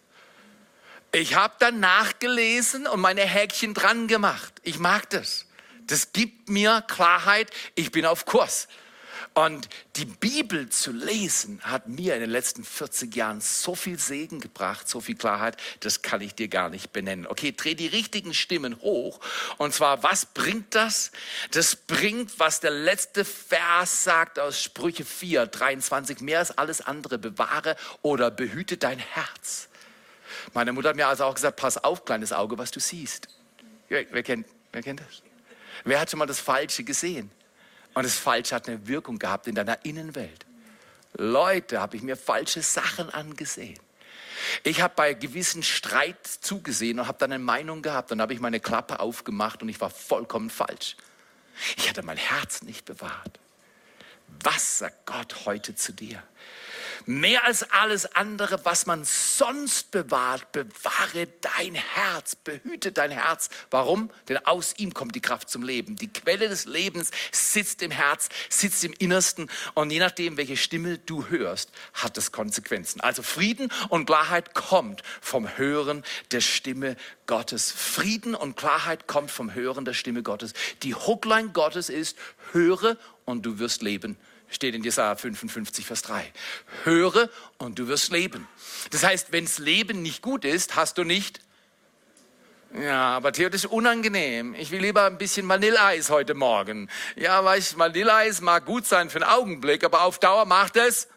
Ich 1.12 1.37
habe 1.37 1.55
dann 1.61 1.79
nachgelesen 1.79 2.88
und 2.88 3.01
meine 3.01 3.22
Häkchen 3.22 3.72
dran 3.72 4.09
gemacht. 4.09 4.53
Ich 4.64 4.81
mag 4.81 5.09
das. 5.11 5.46
Das 5.87 6.12
gibt 6.12 6.49
mir 6.49 6.83
Klarheit, 6.87 7.51
ich 7.75 7.90
bin 7.90 8.07
auf 8.07 8.25
Kurs. 8.25 8.68
Und 9.37 9.68
die 9.96 10.07
Bibel 10.07 10.70
zu 10.70 10.92
lesen 10.92 11.61
hat 11.62 11.88
mir 11.88 12.14
in 12.14 12.20
den 12.20 12.31
letzten 12.31 12.64
40 12.64 13.14
Jahren 13.14 13.42
so 13.42 13.75
viel 13.75 13.99
Segen 13.99 14.40
gebracht, 14.40 14.88
so 14.88 15.03
viel 15.03 15.14
Klarheit, 15.14 15.59
das 15.81 16.01
kann 16.01 16.22
ich 16.22 16.35
dir 16.35 16.49
gar 16.49 16.70
nicht 16.70 16.90
benennen. 16.90 17.27
Okay, 17.27 17.53
dreh 17.55 17.75
die 17.75 17.87
richtigen 17.87 18.33
Stimmen 18.33 18.81
hoch. 18.81 19.20
Und 19.59 19.75
zwar, 19.75 20.03
was 20.03 20.25
bringt 20.25 20.75
das? 20.75 21.12
Das 21.51 21.77
bringt, 21.77 22.38
was 22.40 22.61
der 22.61 22.70
letzte 22.70 23.27
Vers 23.27 24.05
sagt 24.05 24.38
aus 24.38 24.62
Sprüche 24.62 25.05
4, 25.05 25.44
23, 25.44 26.20
mehr 26.20 26.38
als 26.38 26.57
alles 26.57 26.81
andere, 26.81 27.18
bewahre 27.18 27.77
oder 28.01 28.31
behüte 28.31 28.79
dein 28.79 28.99
Herz. 28.99 29.68
Meine 30.55 30.72
Mutter 30.72 30.88
hat 30.88 30.96
mir 30.96 31.09
also 31.09 31.25
auch 31.25 31.35
gesagt, 31.35 31.59
pass 31.59 31.77
auf, 31.77 32.07
kleines 32.07 32.33
Auge, 32.33 32.57
was 32.57 32.70
du 32.70 32.81
siehst. 32.81 33.29
Wer, 33.90 34.05
kennt, 34.22 34.46
wer 34.72 34.83
kennt 34.83 35.01
das? 35.01 35.22
Wer 35.84 36.00
hat 36.00 36.10
schon 36.10 36.18
mal 36.18 36.26
das 36.26 36.40
Falsche 36.40 36.84
gesehen? 36.84 37.30
Und 37.94 38.04
das 38.04 38.18
Falsche 38.18 38.54
hat 38.54 38.68
eine 38.68 38.86
Wirkung 38.86 39.18
gehabt 39.18 39.46
in 39.46 39.54
deiner 39.54 39.84
Innenwelt. 39.84 40.44
Leute, 41.14 41.80
habe 41.80 41.96
ich 41.96 42.02
mir 42.02 42.16
falsche 42.16 42.62
Sachen 42.62 43.10
angesehen. 43.10 43.78
Ich 44.62 44.82
habe 44.82 44.92
bei 44.94 45.14
gewissen 45.14 45.62
Streit 45.62 46.26
zugesehen 46.26 47.00
und 47.00 47.08
habe 47.08 47.18
dann 47.18 47.32
eine 47.32 47.42
Meinung 47.42 47.82
gehabt. 47.82 48.10
Dann 48.10 48.20
habe 48.20 48.34
ich 48.34 48.40
meine 48.40 48.60
Klappe 48.60 49.00
aufgemacht 49.00 49.62
und 49.62 49.68
ich 49.68 49.80
war 49.80 49.90
vollkommen 49.90 50.50
falsch. 50.50 50.96
Ich 51.76 51.88
hatte 51.88 52.02
mein 52.02 52.18
Herz 52.18 52.62
nicht 52.62 52.84
bewahrt. 52.84 53.40
Was 54.42 54.78
sagt 54.78 55.06
Gott 55.06 55.46
heute 55.46 55.74
zu 55.74 55.92
dir? 55.92 56.22
Mehr 57.04 57.44
als 57.44 57.70
alles 57.70 58.06
andere, 58.14 58.64
was 58.64 58.87
man 58.87 59.04
sonst 59.04 59.90
bewahrt, 59.90 60.52
bewahre 60.52 61.28
dein 61.40 61.74
Herz, 61.74 62.37
behüte 62.37 62.92
dein 62.92 63.11
Herz. 63.11 63.50
Warum? 63.70 64.11
Denn 64.28 64.38
aus 64.46 64.74
ihm 64.78 64.94
kommt 64.94 65.14
die 65.14 65.20
Kraft 65.20 65.50
zum 65.50 65.62
Leben. 65.62 65.96
Die 65.96 66.12
Quelle 66.12 66.48
des 66.48 66.64
Lebens 66.64 67.11
sitzt 67.32 67.82
im 67.82 67.90
Herz, 67.90 68.28
sitzt 68.48 68.85
im 68.85 68.92
Innersten 68.94 69.50
und 69.74 69.90
je 69.90 69.98
nachdem, 69.98 70.37
welche 70.37 70.56
Stimme 70.56 70.98
du 70.98 71.28
hörst, 71.28 71.70
hat 71.92 72.16
es 72.16 72.32
Konsequenzen. 72.32 73.00
Also 73.00 73.22
Frieden 73.22 73.70
und 73.88 74.06
Klarheit 74.06 74.54
kommt 74.54 75.02
vom 75.20 75.59
Hören 75.59 76.04
der 76.30 76.40
Stimme 76.40 76.96
Gottes. 77.26 77.72
Frieden 77.72 78.35
und 78.35 78.56
Klarheit 78.56 79.06
kommt 79.06 79.30
vom 79.30 79.54
Hören 79.54 79.85
der 79.85 79.94
Stimme 79.94 80.22
Gottes. 80.22 80.54
Die 80.82 80.94
Hookline 80.94 81.50
Gottes 81.50 81.88
ist, 81.88 82.16
höre 82.52 82.96
und 83.24 83.44
du 83.44 83.59
wirst 83.59 83.82
leben 83.82 84.16
steht 84.48 84.74
in 84.74 84.82
Jesaja 84.82 85.16
55, 85.16 85.87
Vers 85.87 86.02
3. 86.02 86.32
Höre 86.85 87.28
und 87.59 87.78
du 87.78 87.88
wirst 87.88 88.12
leben. 88.12 88.48
Das 88.90 89.04
heißt, 89.04 89.32
wenns 89.32 89.59
Leben 89.59 90.02
nicht 90.02 90.22
gut 90.22 90.44
ist, 90.44 90.76
hast 90.76 90.98
du 90.98 91.04
nicht. 91.04 91.40
Ja, 92.74 93.16
aber 93.16 93.32
Theo, 93.32 93.48
das 93.48 93.64
ist 93.64 93.70
unangenehm. 93.70 94.54
Ich 94.54 94.70
will 94.70 94.80
lieber 94.80 95.04
ein 95.04 95.18
bisschen 95.18 95.48
Vanilleeis 95.48 96.11
heute 96.11 96.35
Morgen. 96.35 96.90
Ja, 97.14 97.42
weißt, 97.42 97.78
Vanilleeis 97.78 98.40
mag 98.40 98.66
gut 98.66 98.87
sein 98.87 99.09
für 99.09 99.22
einen 99.22 99.30
Augenblick, 99.30 99.85
aber 99.85 100.02
auf 100.02 100.18
Dauer 100.18 100.44
macht 100.44 100.76
es. 100.76 101.09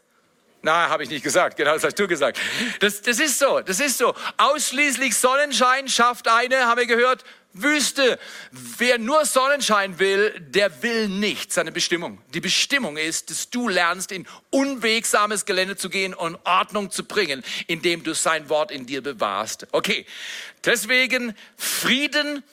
Na, 0.61 0.89
habe 0.89 1.03
ich 1.03 1.09
nicht 1.09 1.23
gesagt. 1.23 1.57
Genau, 1.57 1.73
das 1.73 1.83
hast 1.83 1.97
du 1.97 2.07
gesagt. 2.07 2.39
Das, 2.79 3.01
das 3.01 3.19
ist 3.19 3.39
so. 3.39 3.61
Das 3.61 3.79
ist 3.79 3.97
so. 3.97 4.13
Ausschließlich 4.37 5.17
Sonnenschein 5.17 5.87
schafft 5.87 6.27
eine, 6.27 6.65
haben 6.65 6.79
wir 6.79 6.87
gehört, 6.87 7.23
Wüste. 7.53 8.19
Wer 8.51 8.97
nur 8.99 9.25
Sonnenschein 9.25 9.99
will, 9.99 10.39
der 10.39 10.83
will 10.83 11.07
nicht 11.07 11.51
seine 11.51 11.71
Bestimmung. 11.71 12.21
Die 12.33 12.41
Bestimmung 12.41 12.97
ist, 12.97 13.29
dass 13.29 13.49
du 13.49 13.67
lernst, 13.67 14.11
in 14.11 14.27
unwegsames 14.49 15.45
Gelände 15.45 15.75
zu 15.75 15.89
gehen 15.89 16.13
und 16.13 16.37
Ordnung 16.45 16.91
zu 16.91 17.03
bringen, 17.03 17.43
indem 17.67 18.03
du 18.03 18.13
sein 18.13 18.49
Wort 18.49 18.71
in 18.71 18.85
dir 18.85 19.01
bewahrst. 19.01 19.67
Okay, 19.71 20.05
deswegen 20.63 21.35
Frieden 21.57 22.43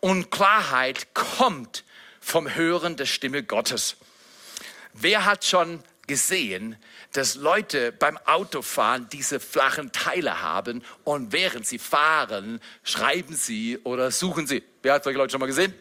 und 0.00 0.30
Klarheit 0.30 1.14
kommt 1.14 1.84
vom 2.20 2.54
Hören 2.54 2.96
der 2.96 3.06
Stimme 3.06 3.42
Gottes. 3.42 3.96
Wer 4.94 5.24
hat 5.24 5.44
schon 5.44 5.82
gesehen, 6.06 6.76
dass 7.12 7.34
Leute 7.34 7.92
beim 7.92 8.18
Autofahren 8.18 9.08
diese 9.10 9.40
flachen 9.40 9.92
Teile 9.92 10.42
haben 10.42 10.82
und 11.04 11.32
während 11.32 11.66
sie 11.66 11.78
fahren, 11.78 12.60
schreiben 12.84 13.34
sie 13.34 13.78
oder 13.84 14.10
suchen 14.10 14.46
sie. 14.46 14.62
Wer 14.82 14.94
hat 14.94 15.04
solche 15.04 15.18
Leute 15.18 15.32
schon 15.32 15.40
mal 15.40 15.46
gesehen? 15.46 15.74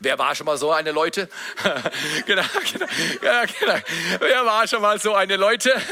Wer 0.00 0.18
war 0.18 0.34
schon 0.34 0.46
mal 0.46 0.58
so 0.58 0.70
eine 0.70 0.92
Leute? 0.92 1.28
genau, 2.26 2.42
genau, 2.72 2.86
ja, 3.22 3.44
genau. 3.44 3.74
Wer 4.20 4.44
war 4.44 4.68
schon 4.68 4.82
mal 4.82 5.00
so 5.00 5.14
eine 5.14 5.36
Leute? 5.36 5.72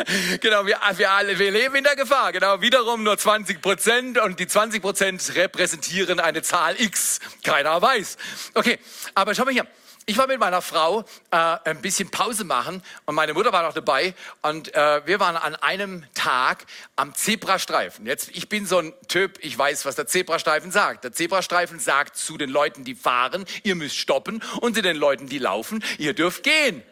Genau, 0.40 0.66
wir, 0.66 0.78
wir 0.96 1.10
alle, 1.10 1.38
wir 1.38 1.50
leben 1.50 1.76
in 1.76 1.84
der 1.84 1.96
Gefahr. 1.96 2.32
Genau, 2.32 2.60
wiederum 2.60 3.02
nur 3.02 3.18
20 3.18 3.60
Prozent 3.60 4.18
und 4.18 4.38
die 4.38 4.46
20 4.46 4.80
Prozent 4.80 5.34
repräsentieren 5.34 6.20
eine 6.20 6.42
Zahl 6.42 6.80
X. 6.80 7.20
Keiner 7.42 7.80
weiß. 7.80 8.16
Okay, 8.54 8.78
aber 9.14 9.34
schau 9.34 9.44
mal 9.44 9.52
hier. 9.52 9.66
Ich 10.06 10.18
war 10.18 10.26
mit 10.26 10.40
meiner 10.40 10.62
Frau 10.62 11.04
äh, 11.30 11.36
ein 11.36 11.82
bisschen 11.82 12.10
Pause 12.10 12.44
machen 12.44 12.82
und 13.04 13.14
meine 13.14 13.34
Mutter 13.34 13.52
war 13.52 13.62
noch 13.62 13.74
dabei 13.74 14.14
und 14.42 14.74
äh, 14.74 15.06
wir 15.06 15.20
waren 15.20 15.36
an 15.36 15.54
einem 15.56 16.04
Tag 16.14 16.64
am 16.96 17.14
Zebrastreifen. 17.14 18.06
Jetzt, 18.06 18.30
ich 18.32 18.48
bin 18.48 18.66
so 18.66 18.78
ein 18.78 18.94
Typ, 19.08 19.38
ich 19.42 19.56
weiß, 19.56 19.84
was 19.84 19.96
der 19.96 20.06
Zebrastreifen 20.06 20.72
sagt. 20.72 21.04
Der 21.04 21.12
Zebrastreifen 21.12 21.78
sagt 21.78 22.16
zu 22.16 22.38
den 22.38 22.50
Leuten, 22.50 22.84
die 22.84 22.94
fahren, 22.94 23.44
ihr 23.62 23.74
müsst 23.74 23.96
stoppen 23.96 24.42
und 24.60 24.74
zu 24.74 24.82
den 24.82 24.96
Leuten, 24.96 25.28
die 25.28 25.38
laufen, 25.38 25.84
ihr 25.98 26.14
dürft 26.14 26.42
gehen. 26.42 26.82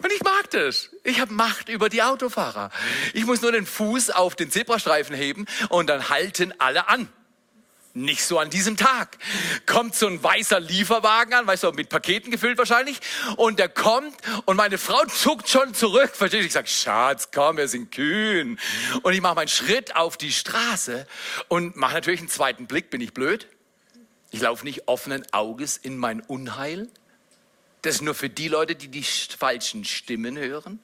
Und 0.00 0.12
ich 0.12 0.22
mag 0.22 0.50
das. 0.50 0.90
Ich 1.04 1.20
habe 1.20 1.32
Macht 1.32 1.68
über 1.68 1.88
die 1.88 2.02
Autofahrer. 2.02 2.70
Ich 3.14 3.24
muss 3.24 3.40
nur 3.40 3.52
den 3.52 3.66
Fuß 3.66 4.10
auf 4.10 4.36
den 4.36 4.50
Zebrastreifen 4.50 5.16
heben 5.16 5.46
und 5.70 5.88
dann 5.88 6.08
halten 6.08 6.52
alle 6.58 6.88
an. 6.88 7.08
Nicht 7.98 8.24
so 8.24 8.38
an 8.38 8.48
diesem 8.48 8.76
Tag. 8.76 9.18
Kommt 9.66 9.96
so 9.96 10.06
ein 10.06 10.22
weißer 10.22 10.60
Lieferwagen 10.60 11.34
an, 11.34 11.46
weißt 11.48 11.64
du, 11.64 11.72
mit 11.72 11.88
Paketen 11.88 12.30
gefüllt 12.30 12.56
wahrscheinlich. 12.56 13.00
Und 13.36 13.58
der 13.58 13.68
kommt 13.68 14.14
und 14.44 14.56
meine 14.56 14.78
Frau 14.78 15.04
zuckt 15.06 15.48
schon 15.48 15.74
zurück. 15.74 16.14
Verstehst 16.14 16.42
du? 16.42 16.46
Ich 16.46 16.52
sage, 16.52 16.68
Schatz, 16.68 17.30
komm, 17.34 17.56
wir 17.56 17.66
sind 17.66 17.90
kühn. 17.90 18.58
Und 19.02 19.12
ich 19.12 19.20
mache 19.20 19.34
meinen 19.34 19.48
Schritt 19.48 19.96
auf 19.96 20.16
die 20.16 20.30
Straße 20.30 21.06
und 21.48 21.74
mache 21.74 21.94
natürlich 21.94 22.20
einen 22.20 22.28
zweiten 22.28 22.68
Blick. 22.68 22.90
Bin 22.90 23.00
ich 23.00 23.12
blöd? 23.12 23.48
Ich 24.30 24.40
laufe 24.40 24.64
nicht 24.64 24.86
offenen 24.86 25.24
Auges 25.32 25.76
in 25.76 25.98
mein 25.98 26.20
Unheil. 26.20 26.88
Das 27.82 27.96
ist 27.96 28.02
nur 28.02 28.14
für 28.14 28.28
die 28.28 28.48
Leute, 28.48 28.76
die 28.76 28.88
die 28.88 29.02
falschen 29.02 29.84
Stimmen 29.84 30.38
hören. 30.38 30.78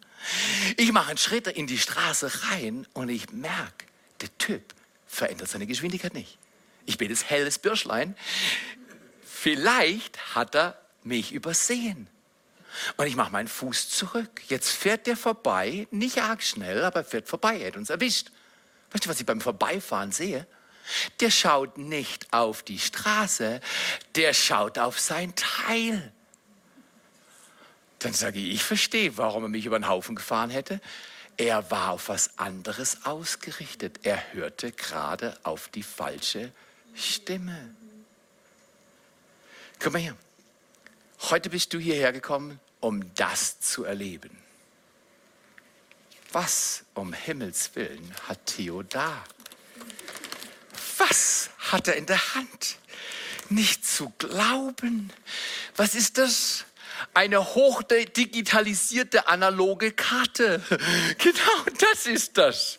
Ich 0.77 0.91
mache 0.91 1.11
einen 1.11 1.19
Schritt 1.19 1.47
in 1.47 1.69
die 1.69 1.79
Straße 1.79 2.51
rein 2.51 2.89
und 2.93 3.09
ich 3.09 3.31
merke, 3.31 3.87
der 4.21 4.37
Typ 4.39 4.75
verändert 5.07 5.49
seine 5.49 5.67
Geschwindigkeit 5.67 6.15
nicht. 6.15 6.39
Ich 6.87 6.99
bin 6.99 7.09
das 7.09 7.31
helles 7.31 7.59
Birschlein. 7.59 8.17
Vielleicht 9.25 10.35
hat 10.35 10.55
er 10.55 10.79
mich 11.03 11.33
übersehen. 11.33 12.09
Und 12.97 13.07
ich 13.07 13.17
mache 13.17 13.31
meinen 13.31 13.49
Fuß 13.49 13.91
zurück. 13.91 14.43
Jetzt 14.49 14.71
fährt 14.71 15.07
der 15.07 15.17
vorbei, 15.17 15.87
nicht 15.91 16.19
arg 16.19 16.43
schnell, 16.43 16.85
aber 16.85 17.05
fährt 17.05 17.29
vorbei, 17.29 17.61
er 17.61 17.69
hat 17.69 17.77
uns 17.77 17.91
erwischt. 17.91 18.31
Weißt 18.91 19.05
du, 19.05 19.11
was 19.11 19.21
ich 19.21 19.27
beim 19.27 19.41
Vorbeifahren 19.41 20.13
sehe? 20.13 20.47
Der 21.21 21.31
schaut 21.31 21.79
nicht 21.79 22.33
auf 22.33 22.63
die 22.63 22.79
Straße, 22.79 23.61
der 24.17 24.35
schaut 24.35 24.79
auf 24.79 25.01
sein 25.01 25.35
Teil. 25.35 26.13
Dann 28.01 28.13
sage 28.13 28.39
ich, 28.39 28.55
ich 28.55 28.63
verstehe, 28.63 29.17
warum 29.17 29.45
er 29.45 29.49
mich 29.49 29.67
über 29.67 29.79
den 29.79 29.89
Haufen 29.89 30.15
gefahren 30.15 30.51
hätte. 30.51 30.81
Er 31.37 31.71
war 31.71 31.91
auf 31.91 32.09
was 32.09 32.39
anderes 32.39 33.07
ausgerichtet. 33.07 34.01
Er 34.03 34.33
hörte 34.33 34.73
gerade 34.73 35.39
auf 35.43 35.69
die 35.69 35.83
falsche 35.83 36.53
Stimme. 36.95 37.75
Komm 39.81 39.95
mal 39.95 40.03
her. 40.03 40.17
Heute 41.31 41.51
bist 41.51 41.73
du 41.73 41.79
hierher 41.79 42.13
gekommen, 42.13 42.61
um 42.81 43.15
das 43.15 43.61
zu 43.61 43.85
erleben. 43.85 44.31
Was 46.33 46.85
um 46.95 47.13
Himmels 47.13 47.75
willen 47.75 48.13
hat 48.29 48.45
Theo 48.47 48.83
da? 48.83 49.25
Was 50.99 51.51
hat 51.59 51.89
er 51.89 51.97
in 51.97 52.07
der 52.07 52.35
Hand? 52.35 52.77
Nicht 53.49 53.87
zu 53.87 54.13
glauben. 54.19 55.13
Was 55.77 55.95
ist 55.95 56.19
das? 56.19 56.65
Eine 57.13 57.55
hochdigitalisierte 57.55 59.29
analoge 59.29 59.93
Karte. 59.93 60.63
Genau 61.19 61.65
das 61.79 62.07
ist 62.07 62.37
das. 62.39 62.79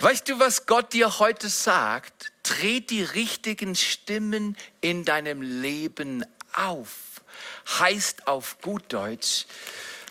Weißt 0.00 0.28
du, 0.28 0.38
was 0.38 0.66
Gott 0.66 0.92
dir 0.92 1.18
heute 1.18 1.48
sagt? 1.48 2.31
Tret 2.52 2.90
die 2.90 3.02
richtigen 3.02 3.74
Stimmen 3.74 4.56
in 4.82 5.04
deinem 5.04 5.40
Leben 5.40 6.24
auf. 6.52 7.22
Heißt 7.78 8.26
auf 8.26 8.60
gut 8.60 8.84
Deutsch, 8.92 9.46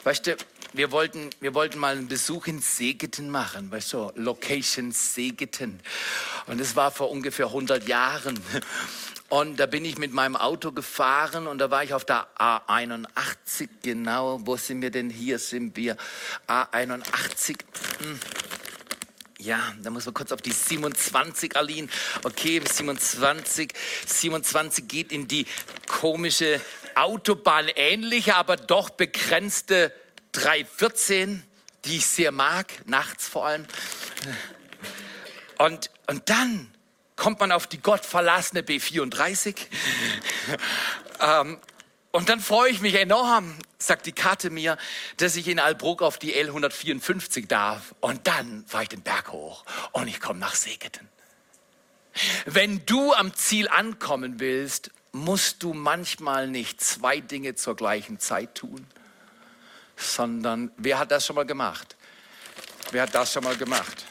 weißt 0.04 0.26
du, 0.28 0.38
wir 0.74 0.92
wollten, 0.92 1.30
wir 1.40 1.54
wollten 1.54 1.78
mal 1.78 1.96
einen 1.96 2.08
Besuch 2.08 2.48
in 2.48 2.60
Segeten 2.60 3.30
machen, 3.30 3.70
weißt 3.70 3.94
du, 3.94 4.12
Location 4.16 4.92
Segeten. 4.92 5.80
Und 6.48 6.60
es 6.60 6.76
war 6.76 6.90
vor 6.90 7.12
ungefähr 7.12 7.48
100 7.48 7.88
Jahren. 7.88 8.40
Und 9.30 9.60
da 9.60 9.68
bin 9.68 9.86
ich 9.86 10.00
mit 10.00 10.12
meinem 10.12 10.36
Auto 10.36 10.72
gefahren 10.72 11.46
und 11.46 11.60
da 11.60 11.70
war 11.70 11.84
ich 11.84 11.94
auf 11.94 12.06
der 12.06 12.28
A81, 12.38 13.70
genau. 13.84 14.40
Wo 14.44 14.58
sind 14.58 14.82
wir 14.82 14.90
denn? 14.90 15.10
Hier 15.10 15.38
sind 15.38 15.78
wir. 15.78 15.96
A81. 16.48 17.60
Ja, 19.42 19.74
da 19.82 19.90
muss 19.90 20.06
man 20.06 20.14
kurz 20.14 20.32
auf 20.32 20.44
die 20.44 20.52
27, 20.52 21.58
Aline. 21.58 21.88
Okay, 22.24 22.62
27. 22.64 23.74
27 24.06 24.88
geht 24.88 25.12
in 25.12 25.28
die 25.28 25.48
komische 25.88 26.62
Autobahn 26.94 27.68
ähnliche, 27.76 28.36
aber 28.36 28.56
doch 28.56 28.92
begrenzte 28.92 29.92
314, 30.34 31.42
die 31.86 31.98
ich 31.98 32.06
sehr 32.06 32.32
mag, 32.32 32.68
nachts 32.86 33.28
vor 33.28 33.48
allem. 33.48 33.66
Und, 35.58 35.90
und 36.06 36.30
dann 36.30 36.72
kommt 37.16 37.40
man 37.40 37.52
auf 37.52 37.66
die 37.66 37.82
gottverlassene 37.82 38.62
B34. 38.62 39.56
ähm, 41.20 41.58
und 42.12 42.28
dann 42.28 42.42
freue 42.42 42.70
ich 42.72 42.82
mich 42.82 42.96
enorm, 42.96 43.56
sagt 43.80 44.06
die 44.06 44.12
Karte 44.12 44.50
mir, 44.50 44.78
dass 45.18 45.36
ich 45.38 45.48
in 45.48 45.60
Albruck 45.60 46.02
auf 46.02 46.18
die 46.18 46.34
L154 46.34 47.48
darf. 47.48 47.96
Und 48.02 48.28
dann 48.28 48.66
fahre 48.68 48.84
ich 48.84 48.90
den 48.90 49.02
Berg 49.02 49.32
hoch 49.32 49.64
und 49.94 50.08
ich 50.08 50.20
komme 50.20 50.40
nach 50.40 50.56
Segeten. 50.56 51.08
Wenn 52.46 52.86
du 52.86 53.14
am 53.14 53.34
Ziel 53.34 53.70
ankommen 53.70 54.40
willst, 54.42 54.92
musst 55.14 55.64
du 55.64 55.74
manchmal 55.74 56.48
nicht 56.48 56.82
zwei 56.82 57.22
Dinge 57.22 57.56
zur 57.56 57.76
gleichen 57.78 58.20
Zeit 58.20 58.56
tun, 58.56 58.86
sondern 59.96 60.72
wer 60.78 61.00
hat 61.00 61.12
das 61.12 61.26
schon 61.26 61.36
mal 61.38 61.46
gemacht? 61.46 61.96
Wer 62.92 63.04
hat 63.04 63.16
das 63.16 63.32
schon 63.32 63.44
mal 63.44 63.56
gemacht? 63.56 64.06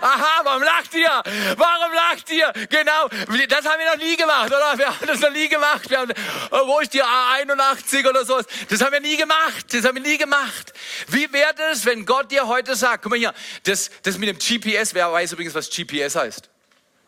Aha, 0.00 0.40
warum 0.44 0.62
lacht 0.62 0.94
ihr? 0.94 1.22
Warum 1.56 1.92
lacht 1.92 2.30
ihr? 2.30 2.52
Genau, 2.68 3.08
das 3.48 3.64
haben 3.64 3.78
wir 3.78 3.90
noch 3.90 4.02
nie 4.02 4.16
gemacht, 4.16 4.46
oder? 4.46 4.78
Wir 4.78 4.86
haben 4.88 5.06
das 5.06 5.20
noch 5.20 5.30
nie 5.30 5.48
gemacht. 5.48 5.88
Wir 5.88 5.98
haben, 5.98 6.10
äh, 6.10 6.14
wo 6.50 6.80
ist 6.80 6.92
die 6.94 7.02
A81 7.02 8.08
oder 8.08 8.24
sowas? 8.24 8.46
Das 8.68 8.80
haben 8.80 8.92
wir 8.92 9.00
nie 9.00 9.16
gemacht. 9.16 9.72
Das 9.72 9.84
haben 9.84 9.96
wir 9.96 10.02
nie 10.02 10.18
gemacht. 10.18 10.72
Wie 11.08 11.32
wäre 11.32 11.54
das, 11.54 11.84
wenn 11.84 12.06
Gott 12.06 12.30
dir 12.30 12.46
heute 12.46 12.76
sagt, 12.76 13.02
guck 13.02 13.10
mal 13.10 13.18
hier, 13.18 13.34
das, 13.64 13.90
das 14.02 14.18
mit 14.18 14.28
dem 14.28 14.38
GPS, 14.38 14.94
wer 14.94 15.12
weiß 15.12 15.32
übrigens, 15.32 15.54
was 15.54 15.70
GPS 15.70 16.16
heißt? 16.16 16.50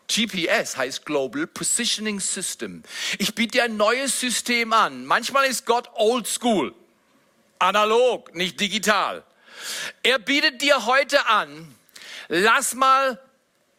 GPS 0.07 0.77
heißt 0.77 1.05
Global 1.05 1.47
Positioning 1.47 2.19
System. 2.19 2.83
Ich 3.17 3.35
biete 3.35 3.57
dir 3.57 3.63
ein 3.65 3.77
neues 3.77 4.19
System 4.19 4.71
an. 4.71 5.05
Manchmal 5.05 5.45
ist 5.45 5.65
Gott 5.65 5.89
old 5.95 6.27
school. 6.27 6.73
Analog, 7.59 8.33
nicht 8.33 8.59
digital. 8.59 9.23
Er 10.03 10.19
bietet 10.19 10.61
dir 10.61 10.85
heute 10.85 11.25
an, 11.25 11.75
lass 12.27 12.75
mal 12.75 13.19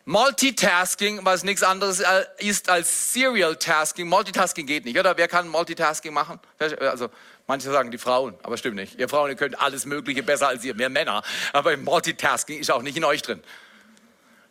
Multitasking, 0.05 1.21
was 1.25 1.45
nichts 1.45 1.63
anderes 1.63 2.01
äh, 2.01 2.25
ist 2.39 2.71
als 2.71 3.13
Serial 3.13 3.57
Tasking. 3.57 4.09
Multitasking 4.09 4.67
geht 4.67 4.87
nicht, 4.87 4.99
oder? 4.99 5.19
Wer 5.19 5.29
kann 5.29 5.49
Multitasking 5.49 6.15
machen? 6.15 6.41
Also, 6.81 7.11
manche 7.47 7.71
sagen 7.71 7.91
die 7.91 7.99
Frauen, 7.99 8.35
aber 8.43 8.57
stimmt 8.57 8.77
nicht. 8.77 8.99
Ihr 8.99 9.11
Frauen, 9.11 9.29
ihr 9.29 9.37
könnt 9.37 9.61
alles 9.61 9.85
Mögliche 9.85 10.23
besser 10.23 10.49
als 10.49 10.65
ihr, 10.65 10.75
mehr 10.75 10.89
Männer. 10.89 11.23
Aber 11.53 11.77
Multitasking 11.77 12.59
ist 12.59 12.71
auch 12.71 12.81
nicht 12.81 12.97
in 12.97 13.05
euch 13.05 13.21
drin. 13.21 13.43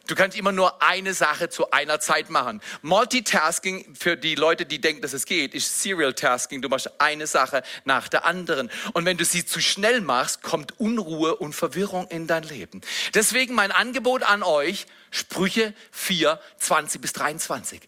Du 0.08 0.16
kannst 0.16 0.38
immer 0.38 0.54
nur 0.54 0.82
eine 0.82 1.14
Sache 1.14 1.50
zu 1.50 1.72
einer 1.72 2.00
Zeit 2.00 2.30
machen. 2.30 2.62
Multitasking 2.82 3.94
für 3.94 4.16
die 4.16 4.36
Leute, 4.36 4.66
die 4.66 4.80
denken, 4.80 5.02
dass 5.02 5.12
es 5.12 5.26
geht, 5.26 5.54
ist 5.54 5.82
Serial 5.82 6.14
Tasking. 6.14 6.62
Du 6.62 6.70
machst 6.70 6.90
eine 7.00 7.28
Sache 7.28 7.62
nach 7.84 8.08
der 8.08 8.26
anderen. 8.26 8.72
Und 8.94 9.04
wenn 9.04 9.18
du 9.18 9.26
sie 9.26 9.46
zu 9.46 9.60
schnell 9.60 10.00
machst, 10.00 10.42
kommt 10.44 10.80
Unruhe 10.80 11.36
und 11.36 11.54
Verwirrung 11.54 12.08
in 12.08 12.26
dein 12.26 12.44
Leben. 12.44 12.82
Deswegen 13.14 13.54
mein 13.54 13.72
Angebot 13.72 14.24
an 14.24 14.44
euch, 14.44 14.88
Sprüche 15.12 15.74
4, 15.92 16.40
20 16.58 17.02
bis 17.02 17.12
23. 17.14 17.82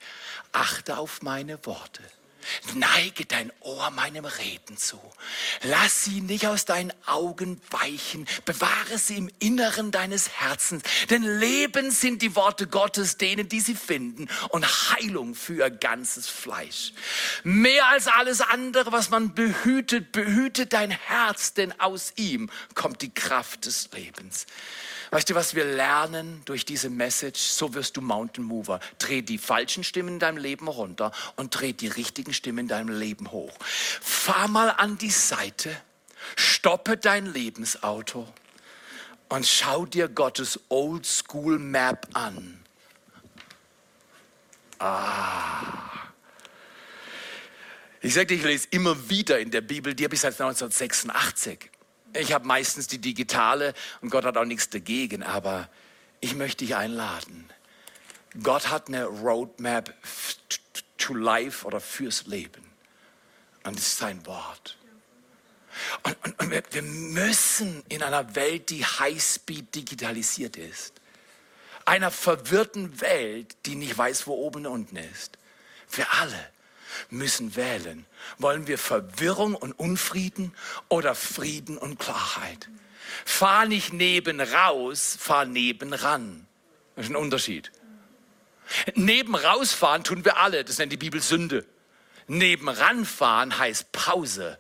Achte 0.52 0.98
auf 0.98 1.22
meine 1.22 1.66
Worte 1.66 2.02
Neige 2.74 3.26
dein 3.26 3.52
Ohr 3.62 3.90
meinem 3.92 4.26
Reden 4.26 4.78
zu. 4.78 5.00
Lass 5.64 6.04
sie 6.06 6.22
nicht 6.22 6.48
aus 6.48 6.66
deinen 6.66 6.94
Augen 7.06 7.62
weichen. 7.70 8.28
Bewahre 8.46 8.98
sie 8.98 9.18
im 9.18 9.30
Inneren 9.40 9.92
deines 9.92 10.30
Herzens. 10.30 10.84
Denn 11.10 11.24
Leben 11.24 11.92
sind 11.92 12.22
die 12.22 12.36
Worte 12.36 12.68
Gottes 12.68 13.18
denen, 13.18 13.50
die 13.50 13.60
sie 13.60 13.76
finden. 13.76 14.28
Und 14.50 14.66
Heilung 14.66 15.36
für 15.36 15.56
ihr 15.56 15.70
ganzes 15.70 16.28
Fleisch. 16.28 16.94
Mehr 17.44 17.88
als 17.88 18.08
alles 18.08 18.42
andere, 18.42 18.92
was 18.92 19.10
man 19.10 19.34
behütet, 19.34 20.12
behütet 20.12 20.74
dein 20.74 20.92
Herz, 20.92 21.54
denn 21.54 21.80
aus 21.80 22.14
ihm 22.16 22.50
kommt 22.76 23.02
die 23.02 23.14
Kraft 23.14 23.66
des 23.66 23.90
Lebens. 23.94 24.46
Weißt 25.12 25.30
du, 25.30 25.36
was 25.36 25.56
wir 25.56 25.66
lernen 25.66 26.42
durch 26.46 26.66
diese 26.66 26.90
Message? 26.90 27.40
So 27.40 27.74
wirst 27.74 27.98
du 27.98 28.02
Mountain 28.02 28.44
Mover. 28.44 28.80
Dreh 29.00 29.22
die 29.22 29.40
falschen 29.40 29.84
Stimmen 29.84 30.16
in 30.16 30.20
deinem 30.20 30.38
Leben 30.38 30.68
runter 30.68 31.12
und 31.36 31.60
dreh 31.60 31.74
die 31.74 31.88
richtigen 31.88 32.34
Stimmen 32.34 32.60
in 32.60 32.68
deinem 32.68 32.90
Leben 32.90 33.32
hoch. 33.32 33.58
Fahr 33.60 34.48
mal 34.48 34.70
an 34.70 34.98
die 34.98 35.10
Seite, 35.10 35.76
stoppe 36.36 36.98
dein 36.98 37.26
Lebensauto 37.26 38.32
und 39.30 39.48
schau 39.48 39.86
dir 39.86 40.10
Gottes 40.10 40.60
Old 40.70 41.06
School 41.06 41.58
Map 41.58 42.08
an. 42.14 42.64
Ah. 44.78 45.90
Ich 48.02 48.14
dir, 48.14 48.32
ich 48.32 48.44
lese 48.44 48.68
immer 48.72 49.10
wieder 49.10 49.40
in 49.40 49.52
der 49.52 49.62
Bibel, 49.62 49.94
die 49.94 50.06
habe 50.06 50.16
ich 50.16 50.22
seit 50.22 50.34
1986. 50.34 51.70
Ich 52.14 52.34
habe 52.34 52.48
meistens 52.48 52.88
die 52.88 53.00
digitale 53.00 53.74
und 54.02 54.10
Gott 54.10 54.26
hat 54.26 54.38
auch 54.38 54.46
nichts 54.46 54.70
dagegen, 54.70 55.24
aber 55.24 55.70
ich 56.22 56.36
möchte 56.36 56.66
dich 56.66 56.76
einladen. 56.76 57.50
Gott 58.44 58.70
hat 58.70 58.88
eine 58.88 59.06
Roadmap 59.06 59.94
to 60.98 61.14
life 61.14 61.66
oder 61.66 61.80
fürs 61.80 62.26
Leben. 62.28 62.64
Und 63.64 63.78
das 63.78 63.88
ist 63.88 63.98
sein 63.98 64.26
Wort. 64.26 64.78
Und, 66.04 66.18
und, 66.24 66.40
und 66.40 66.52
wir, 66.52 66.64
wir 66.72 66.82
müssen 66.82 67.84
in 67.90 68.04
einer 68.04 68.36
Welt, 68.36 68.70
die 68.70 68.86
Highspeed 68.86 69.74
digitalisiert 69.76 70.58
ist, 70.58 70.94
einer 71.86 72.12
verwirrten 72.12 73.02
Welt, 73.02 73.56
die 73.66 73.76
nicht 73.76 73.98
weiß, 73.98 74.28
wo 74.28 74.34
oben 74.34 74.66
und 74.66 74.74
unten 74.74 74.98
ist, 74.98 75.38
für 75.88 76.10
alle 76.12 76.52
müssen 77.10 77.56
wählen. 77.56 78.06
Wollen 78.38 78.68
wir 78.68 78.78
Verwirrung 78.78 79.56
und 79.56 79.74
Unfrieden 79.74 80.54
oder 80.88 81.16
Frieden 81.16 81.78
und 81.78 82.00
Klarheit? 82.00 82.70
Fahr 83.26 83.66
nicht 83.66 83.94
neben 83.94 84.40
raus, 84.40 85.18
fahr 85.20 85.46
neben 85.46 85.94
ran. 85.94 86.48
Das 86.96 87.06
ist 87.06 87.12
ein 87.12 87.16
Unterschied. 87.16 87.72
Neben 88.96 89.36
rausfahren 89.36 90.04
tun 90.04 90.26
wir 90.26 90.38
alle, 90.38 90.64
das 90.64 90.78
nennt 90.78 90.92
die 90.92 90.98
Bibel 90.98 91.22
Sünde. 91.22 91.66
Neben 92.28 92.70
ranfahren 92.70 93.58
heißt 93.58 93.92
Pause. 93.92 94.60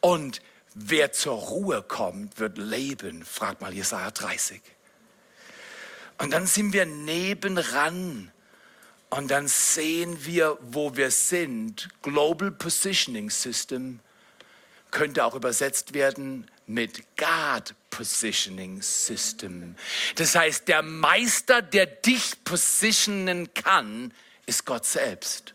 Und 0.00 0.40
wer 0.74 1.12
zur 1.12 1.34
Ruhe 1.34 1.82
kommt, 1.82 2.38
wird 2.38 2.58
leben, 2.58 3.24
fragt 3.24 3.60
mal 3.60 3.74
Jesaja 3.74 4.10
30. 4.10 4.62
Und 6.18 6.32
dann 6.32 6.46
sind 6.46 6.72
wir 6.72 6.86
nebenan 6.86 8.32
und 9.10 9.30
dann 9.30 9.48
sehen 9.48 10.24
wir, 10.24 10.58
wo 10.60 10.96
wir 10.96 11.10
sind. 11.10 11.88
Global 12.02 12.50
Positioning 12.50 13.30
System 13.30 14.00
könnte 14.90 15.24
auch 15.24 15.34
übersetzt 15.34 15.94
werden 15.94 16.50
mit 16.66 17.02
God 17.16 17.74
Positioning 17.90 18.82
System. 18.82 19.74
Das 20.16 20.34
heißt, 20.34 20.68
der 20.68 20.82
Meister, 20.82 21.62
der 21.62 21.86
dich 21.86 22.44
positionen 22.44 23.52
kann, 23.54 24.12
ist 24.46 24.64
Gott 24.64 24.84
selbst 24.84 25.54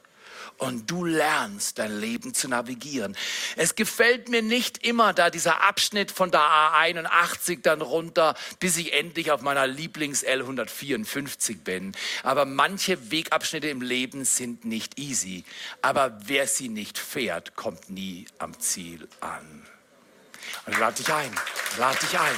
und 0.64 0.90
du 0.90 1.04
lernst 1.04 1.80
dein 1.80 2.00
Leben 2.00 2.34
zu 2.34 2.48
navigieren. 2.48 3.16
Es 3.56 3.76
gefällt 3.76 4.30
mir 4.30 4.42
nicht 4.42 4.86
immer 4.86 5.14
da 5.14 5.30
dieser 5.30 5.62
Abschnitt 5.62 6.12
von 6.12 6.32
der 6.32 6.42
A81 6.42 7.62
dann 7.62 7.82
runter, 7.82 8.36
bis 8.60 8.78
ich 8.78 8.94
endlich 8.94 9.32
auf 9.32 9.42
meiner 9.42 9.68
Lieblings 9.68 10.26
L154 10.26 11.64
bin. 11.64 11.92
Aber 12.24 12.46
manche 12.46 13.12
Wegabschnitte 13.12 13.68
im 13.68 13.82
Leben 13.82 14.26
sind 14.26 14.66
nicht 14.66 14.98
easy. 15.00 15.44
Aber 15.82 16.18
wer 16.26 16.48
sie 16.48 16.70
nicht 16.70 16.98
fährt, 16.98 17.56
kommt 17.56 17.90
nie 17.90 18.26
am 18.38 18.58
Ziel 18.60 19.08
an. 19.20 19.66
Und 20.66 20.80
lad 20.80 20.98
dich 20.98 21.12
ein, 21.12 21.36
lad 21.78 22.02
dich 22.02 22.18
ein. 22.18 22.36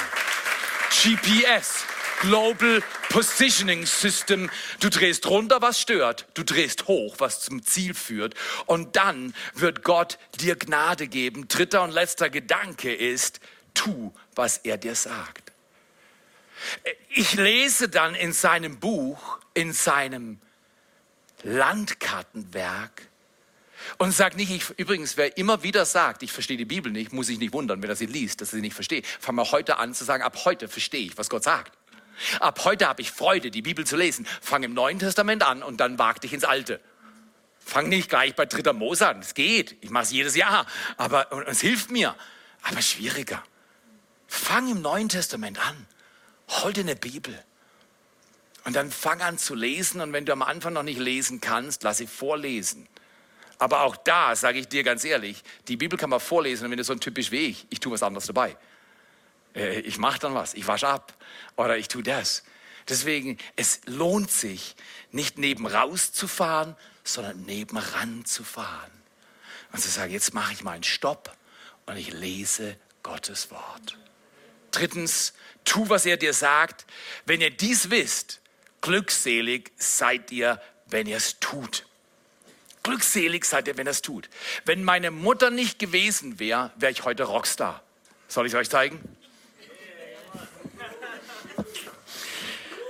GPS. 0.89 1.85
Global 2.21 2.81
Positioning 3.09 3.85
System. 3.85 4.49
Du 4.79 4.89
drehst 4.89 5.27
runter, 5.27 5.61
was 5.61 5.79
stört. 5.79 6.27
Du 6.33 6.43
drehst 6.43 6.87
hoch, 6.87 7.15
was 7.19 7.41
zum 7.41 7.63
Ziel 7.63 7.93
führt. 7.93 8.35
Und 8.65 8.95
dann 8.95 9.33
wird 9.53 9.83
Gott 9.83 10.17
dir 10.39 10.55
Gnade 10.55 11.07
geben. 11.07 11.47
Dritter 11.47 11.83
und 11.83 11.91
letzter 11.91 12.29
Gedanke 12.29 12.93
ist, 12.93 13.39
tu, 13.73 14.13
was 14.35 14.57
er 14.57 14.77
dir 14.77 14.95
sagt. 14.95 15.51
Ich 17.09 17.33
lese 17.33 17.89
dann 17.89 18.15
in 18.15 18.33
seinem 18.33 18.79
Buch, 18.79 19.39
in 19.53 19.73
seinem 19.73 20.39
Landkartenwerk, 21.43 23.09
und 23.97 24.11
sag 24.11 24.35
nicht, 24.35 24.51
ich, 24.51 24.69
übrigens, 24.77 25.17
wer 25.17 25.37
immer 25.37 25.63
wieder 25.63 25.85
sagt, 25.85 26.23
ich 26.23 26.31
verstehe 26.31 26.57
die 26.57 26.65
Bibel 26.65 26.91
nicht, 26.91 27.13
muss 27.13 27.27
sich 27.27 27.39
nicht 27.39 27.53
wundern, 27.53 27.81
wenn 27.81 27.89
er 27.89 27.95
sie 27.95 28.05
liest, 28.05 28.41
dass 28.41 28.49
er 28.49 28.57
sie 28.57 28.61
nicht 28.61 28.73
versteht. 28.73 29.05
Fang 29.07 29.35
mal 29.35 29.49
heute 29.51 29.77
an 29.77 29.93
zu 29.93 30.03
sagen, 30.03 30.23
ab 30.23 30.45
heute 30.45 30.67
verstehe 30.67 31.05
ich, 31.05 31.17
was 31.17 31.29
Gott 31.29 31.43
sagt. 31.43 31.77
Ab 32.39 32.63
heute 32.63 32.87
habe 32.87 33.01
ich 33.01 33.11
Freude, 33.11 33.51
die 33.51 33.61
Bibel 33.61 33.85
zu 33.85 33.95
lesen. 33.97 34.27
Fang 34.41 34.63
im 34.63 34.73
Neuen 34.73 34.99
Testament 34.99 35.43
an 35.43 35.63
und 35.63 35.77
dann 35.77 35.99
wag 35.99 36.19
dich 36.19 36.33
ins 36.33 36.43
Alte. 36.43 36.79
Fang 37.59 37.89
nicht 37.89 38.09
gleich 38.09 38.35
bei 38.35 38.45
dritter 38.45 38.73
Mose 38.73 39.07
an. 39.07 39.19
Es 39.19 39.33
geht. 39.33 39.75
Ich 39.81 39.89
mache 39.89 40.03
es 40.03 40.11
jedes 40.11 40.35
Jahr. 40.35 40.67
Aber 40.97 41.47
es 41.47 41.61
hilft 41.61 41.89
mir. 41.89 42.15
Aber 42.61 42.81
schwieriger. 42.81 43.43
Fang 44.27 44.69
im 44.69 44.81
Neuen 44.81 45.09
Testament 45.09 45.59
an. 45.59 45.87
Hol 46.49 46.73
dir 46.73 46.81
eine 46.81 46.95
Bibel. 46.95 47.43
Und 48.65 48.75
dann 48.75 48.91
fang 48.91 49.21
an 49.21 49.37
zu 49.37 49.55
lesen. 49.55 49.99
Und 49.99 50.13
wenn 50.13 50.25
du 50.25 50.31
am 50.31 50.43
Anfang 50.43 50.73
noch 50.73 50.83
nicht 50.83 50.99
lesen 50.99 51.41
kannst, 51.41 51.83
lass 51.83 51.97
sie 51.97 52.07
vorlesen. 52.07 52.87
Aber 53.57 53.81
auch 53.81 53.95
da 53.95 54.35
sage 54.35 54.59
ich 54.59 54.67
dir 54.67 54.83
ganz 54.83 55.03
ehrlich, 55.03 55.43
die 55.67 55.77
Bibel 55.77 55.97
kann 55.97 56.09
man 56.09 56.19
vorlesen. 56.19 56.65
Und 56.65 56.71
wenn 56.71 56.77
du 56.77 56.83
so 56.83 56.93
ein 56.93 56.99
typisch 56.99 57.31
wie 57.31 57.47
ich, 57.47 57.65
ich 57.69 57.79
tue 57.79 57.93
was 57.93 58.03
anderes 58.03 58.27
dabei. 58.27 58.57
Äh, 59.55 59.79
ich 59.79 59.97
mache 59.97 60.19
dann 60.19 60.33
was, 60.33 60.53
ich 60.53 60.67
wasche 60.67 60.87
ab 60.87 61.13
oder 61.55 61.77
ich 61.77 61.87
tue 61.87 62.03
das. 62.03 62.43
Deswegen, 62.87 63.37
es 63.55 63.81
lohnt 63.85 64.29
sich, 64.29 64.75
nicht 65.11 65.37
neben 65.37 65.65
rauszufahren, 65.65 66.75
sondern 67.03 67.41
nebenan 67.43 68.25
zu 68.25 68.43
fahren. 68.43 68.91
Und 69.71 69.79
zu 69.79 69.89
sagen, 69.89 70.13
jetzt 70.13 70.33
mache 70.33 70.53
ich 70.53 70.63
mal 70.63 70.73
einen 70.73 70.83
Stopp 70.83 71.35
und 71.85 71.97
ich 71.97 72.11
lese 72.11 72.77
Gottes 73.03 73.51
Wort. 73.51 73.97
Drittens, 74.71 75.33
tu, 75.63 75.89
was 75.89 76.05
er 76.05 76.17
dir 76.17 76.33
sagt. 76.33 76.85
Wenn 77.25 77.41
ihr 77.41 77.49
dies 77.49 77.89
wisst, 77.89 78.41
glückselig 78.81 79.71
seid 79.77 80.31
ihr, 80.31 80.61
wenn 80.87 81.07
ihr 81.07 81.17
es 81.17 81.39
tut. 81.39 81.85
Glückselig 82.83 83.45
seid 83.45 83.67
ihr, 83.67 83.77
wenn 83.77 83.87
ihr 83.87 83.91
es 83.91 84.01
tut. 84.01 84.29
Wenn 84.65 84.83
meine 84.83 85.11
Mutter 85.11 85.49
nicht 85.49 85.79
gewesen 85.79 86.39
wäre, 86.39 86.71
wäre 86.75 86.91
ich 86.91 87.03
heute 87.03 87.23
Rockstar. 87.23 87.81
Soll 88.27 88.45
ich 88.45 88.53
es 88.53 88.59
euch 88.59 88.69
zeigen? 88.69 88.99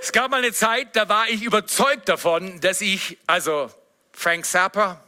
Es 0.06 0.12
gab 0.12 0.30
mal 0.30 0.36
eine 0.36 0.52
Zeit, 0.52 0.94
da 0.94 1.08
war 1.08 1.28
ich 1.28 1.42
überzeugt 1.42 2.08
davon, 2.08 2.60
dass 2.60 2.80
ich, 2.80 3.18
also 3.26 3.68
Frank 4.12 4.46
Zappa, 4.46 5.02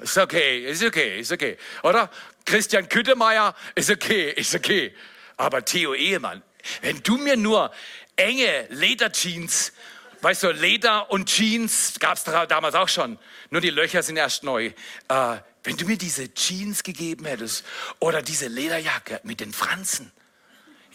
ist 0.00 0.18
okay, 0.18 0.68
ist 0.68 0.82
okay, 0.82 1.20
ist 1.20 1.30
okay, 1.30 1.56
oder? 1.84 2.10
Christian 2.44 2.88
Küttemeier, 2.88 3.54
ist 3.76 3.88
okay, 3.88 4.32
ist 4.32 4.52
okay. 4.52 4.96
Aber 5.36 5.64
Theo 5.64 5.94
Ehemann, 5.94 6.42
wenn 6.80 7.00
du 7.04 7.18
mir 7.18 7.36
nur 7.36 7.70
enge 8.16 8.66
Lederjeans, 8.70 9.74
weißt 10.22 10.42
du, 10.42 10.50
Leder 10.50 11.08
und 11.12 11.28
Jeans, 11.28 11.94
gab 12.00 12.16
es 12.16 12.24
damals 12.24 12.74
auch 12.74 12.88
schon, 12.88 13.20
nur 13.50 13.60
die 13.60 13.70
Löcher 13.70 14.02
sind 14.02 14.16
erst 14.16 14.42
neu. 14.42 14.72
Äh, 15.06 15.36
wenn 15.62 15.76
du 15.76 15.86
mir 15.86 15.96
diese 15.96 16.34
Jeans 16.34 16.82
gegeben 16.82 17.26
hättest 17.26 17.64
oder 18.00 18.22
diese 18.22 18.48
Lederjacke 18.48 19.20
mit 19.22 19.38
den 19.38 19.52
Franzen 19.52 20.10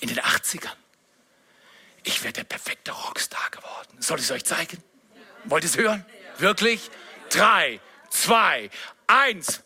in 0.02 0.10
den 0.10 0.20
80ern, 0.20 0.76
ich 2.08 2.24
wäre 2.24 2.34
der 2.34 2.46
perfekte 2.46 2.92
Rockstar 2.92 3.50
geworden. 3.52 4.02
Soll 4.02 4.18
ich 4.20 4.26
es 4.26 4.32
euch 4.32 4.46
zeigen? 4.46 4.82
Wollt 5.44 5.64
ihr 5.64 5.70
es 5.70 5.78
hören? 5.78 6.06
Wirklich? 6.38 6.90
Drei, 7.30 7.80
zwei, 8.10 8.70
eins. 9.08 9.62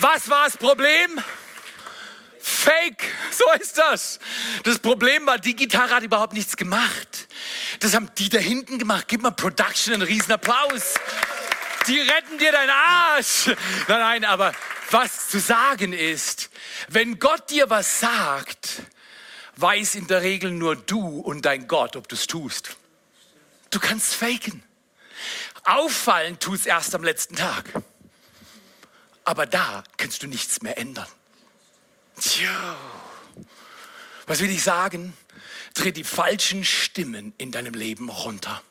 Was 0.00 0.30
war 0.30 0.44
das 0.44 0.56
Problem? 0.56 1.20
Fake, 2.68 3.02
so 3.30 3.44
ist 3.58 3.78
das. 3.78 4.18
Das 4.64 4.78
Problem 4.78 5.24
war, 5.24 5.38
die 5.38 5.56
Gitarre 5.56 5.94
hat 5.94 6.02
überhaupt 6.02 6.34
nichts 6.34 6.54
gemacht. 6.54 7.26
Das 7.80 7.94
haben 7.94 8.10
die 8.18 8.28
da 8.28 8.38
hinten 8.38 8.78
gemacht. 8.78 9.06
Gib 9.08 9.22
mal 9.22 9.30
Production 9.30 9.94
einen 9.94 10.02
riesen 10.02 10.32
Applaus. 10.32 10.94
Die 11.86 11.98
retten 11.98 12.36
dir 12.36 12.52
deinen 12.52 12.68
Arsch. 12.68 13.46
Nein, 13.46 14.00
nein, 14.00 14.24
aber 14.26 14.52
was 14.90 15.28
zu 15.28 15.40
sagen 15.40 15.94
ist, 15.94 16.50
wenn 16.88 17.18
Gott 17.18 17.48
dir 17.48 17.70
was 17.70 18.00
sagt, 18.00 18.82
weiß 19.56 19.94
in 19.94 20.06
der 20.06 20.20
Regel 20.20 20.50
nur 20.50 20.76
du 20.76 21.20
und 21.20 21.46
dein 21.46 21.68
Gott, 21.68 21.96
ob 21.96 22.06
du 22.06 22.16
es 22.16 22.26
tust. 22.26 22.76
Du 23.70 23.80
kannst 23.80 24.14
faken. 24.14 24.62
Auffallen 25.64 26.38
tut 26.38 26.60
es 26.60 26.66
erst 26.66 26.94
am 26.94 27.02
letzten 27.02 27.36
Tag. 27.36 27.64
Aber 29.24 29.46
da 29.46 29.84
kannst 29.96 30.22
du 30.22 30.26
nichts 30.26 30.60
mehr 30.60 30.76
ändern. 30.76 31.08
Tja, 32.20 32.76
was 34.26 34.40
will 34.40 34.50
ich 34.50 34.62
sagen? 34.62 35.16
Dreh 35.74 35.92
die 35.92 36.04
falschen 36.04 36.64
Stimmen 36.64 37.32
in 37.38 37.52
deinem 37.52 37.74
Leben 37.74 38.08
runter. 38.08 38.62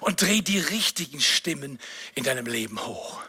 Und 0.00 0.22
dreh 0.22 0.40
die 0.40 0.58
richtigen 0.58 1.20
Stimmen 1.20 1.78
in 2.14 2.24
deinem 2.24 2.46
Leben 2.46 2.84
hoch. 2.84 3.20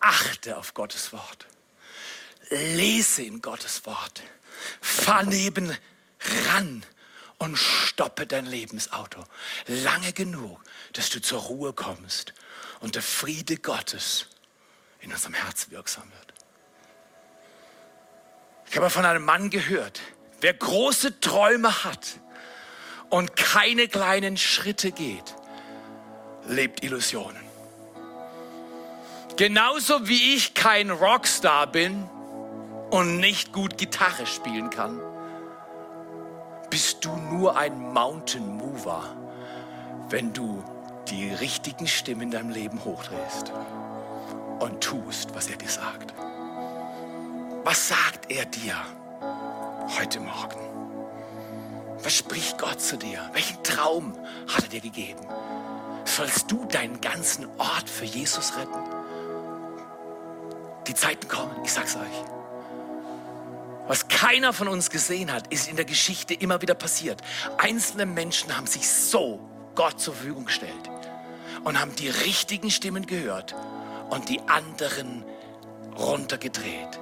Achte 0.00 0.56
auf 0.56 0.74
Gottes 0.74 1.12
Wort. 1.12 1.46
Lese 2.50 3.22
in 3.22 3.42
Gottes 3.42 3.84
Wort. 3.84 4.22
Fahr 4.80 5.24
neben 5.24 5.76
ran 6.46 6.84
und 7.38 7.56
stoppe 7.56 8.26
dein 8.26 8.46
Lebensauto. 8.46 9.24
Lange 9.66 10.12
genug, 10.12 10.60
dass 10.92 11.10
du 11.10 11.20
zur 11.20 11.40
Ruhe 11.40 11.72
kommst 11.72 12.32
und 12.80 12.94
der 12.94 13.02
Friede 13.02 13.58
Gottes 13.58 14.26
in 15.00 15.12
unserem 15.12 15.34
Herz 15.34 15.70
wirksam 15.70 16.10
wird. 16.10 16.37
Ich 18.70 18.76
habe 18.76 18.90
von 18.90 19.04
einem 19.04 19.24
Mann 19.24 19.50
gehört, 19.50 20.00
wer 20.40 20.52
große 20.52 21.20
Träume 21.20 21.84
hat 21.84 22.18
und 23.08 23.34
keine 23.34 23.88
kleinen 23.88 24.36
Schritte 24.36 24.92
geht, 24.92 25.34
lebt 26.46 26.84
Illusionen. 26.84 27.42
Genauso 29.36 30.08
wie 30.08 30.34
ich 30.34 30.54
kein 30.54 30.90
Rockstar 30.90 31.66
bin 31.68 32.08
und 32.90 33.18
nicht 33.18 33.52
gut 33.52 33.78
Gitarre 33.78 34.26
spielen 34.26 34.68
kann, 34.68 35.00
bist 36.70 37.04
du 37.04 37.16
nur 37.16 37.56
ein 37.56 37.92
Mountain 37.92 38.56
Mover, 38.56 39.16
wenn 40.10 40.32
du 40.32 40.62
die 41.08 41.30
richtigen 41.30 41.86
Stimmen 41.86 42.22
in 42.22 42.30
deinem 42.32 42.50
Leben 42.50 42.84
hochdrehst 42.84 43.52
und 44.58 44.82
tust, 44.82 45.34
was 45.34 45.48
er 45.48 45.56
dir 45.56 45.70
sagt. 45.70 46.12
Was 47.68 47.88
sagt 47.88 48.30
er 48.30 48.46
dir 48.46 48.74
heute 49.98 50.20
Morgen? 50.20 50.58
Was 52.02 52.14
spricht 52.16 52.56
Gott 52.56 52.80
zu 52.80 52.96
dir? 52.96 53.28
Welchen 53.34 53.62
Traum 53.62 54.16
hat 54.48 54.62
er 54.62 54.68
dir 54.70 54.80
gegeben? 54.80 55.20
Sollst 56.06 56.50
du 56.50 56.64
deinen 56.64 56.98
ganzen 57.02 57.46
Ort 57.58 57.90
für 57.90 58.06
Jesus 58.06 58.56
retten? 58.56 58.80
Die 60.86 60.94
Zeiten 60.94 61.28
kommen, 61.28 61.54
ich 61.62 61.70
sag's 61.70 61.94
euch. 61.96 62.24
Was 63.86 64.08
keiner 64.08 64.54
von 64.54 64.68
uns 64.68 64.88
gesehen 64.88 65.30
hat, 65.30 65.48
ist 65.48 65.68
in 65.68 65.76
der 65.76 65.84
Geschichte 65.84 66.32
immer 66.32 66.62
wieder 66.62 66.74
passiert. 66.74 67.20
Einzelne 67.58 68.06
Menschen 68.06 68.56
haben 68.56 68.66
sich 68.66 68.88
so 68.88 69.46
Gott 69.74 70.00
zur 70.00 70.14
Verfügung 70.14 70.46
gestellt 70.46 70.88
und 71.64 71.78
haben 71.78 71.94
die 71.96 72.08
richtigen 72.08 72.70
Stimmen 72.70 73.04
gehört 73.04 73.54
und 74.08 74.30
die 74.30 74.40
anderen 74.48 75.22
runtergedreht. 75.98 76.98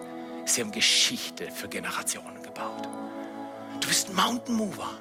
Sie 0.47 0.63
haben 0.63 0.73
Geschichte 0.73 1.51
für 1.51 1.69
Generationen 1.69 2.43
gebaut. 2.43 2.89
Du 3.81 3.89
bist 3.89 4.09
ein 4.09 4.15
Mountain 4.15 4.55
Mover. 4.55 5.01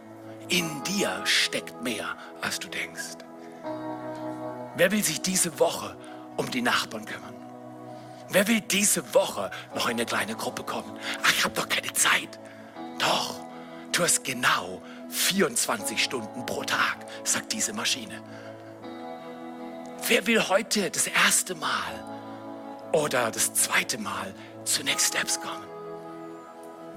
In 0.49 0.83
dir 0.83 1.21
steckt 1.25 1.81
mehr, 1.81 2.15
als 2.41 2.59
du 2.59 2.67
denkst. 2.67 3.17
Wer 4.75 4.91
will 4.91 5.03
sich 5.03 5.21
diese 5.21 5.57
Woche 5.59 5.95
um 6.35 6.49
die 6.51 6.61
Nachbarn 6.61 7.05
kümmern? 7.05 7.33
Wer 8.29 8.47
will 8.47 8.61
diese 8.61 9.13
Woche 9.13 9.51
noch 9.73 9.85
in 9.85 9.93
eine 9.93 10.05
kleine 10.05 10.35
Gruppe 10.35 10.63
kommen? 10.63 10.97
Ach, 11.23 11.31
ich 11.31 11.43
habe 11.43 11.55
doch 11.55 11.69
keine 11.69 11.93
Zeit. 11.93 12.39
Doch, 12.99 13.35
du 13.91 14.03
hast 14.03 14.23
genau 14.23 14.81
24 15.09 16.03
Stunden 16.03 16.45
pro 16.45 16.63
Tag, 16.63 16.97
sagt 17.23 17.53
diese 17.53 17.71
Maschine. 17.73 18.21
Wer 20.07 20.27
will 20.27 20.47
heute 20.49 20.91
das 20.91 21.07
erste 21.07 21.55
Mal 21.55 22.03
oder 22.91 23.31
das 23.31 23.53
zweite 23.53 23.97
Mal 23.97 24.33
zu 24.65 24.83
Next 24.83 25.07
Steps 25.07 25.39
kommen. 25.39 25.63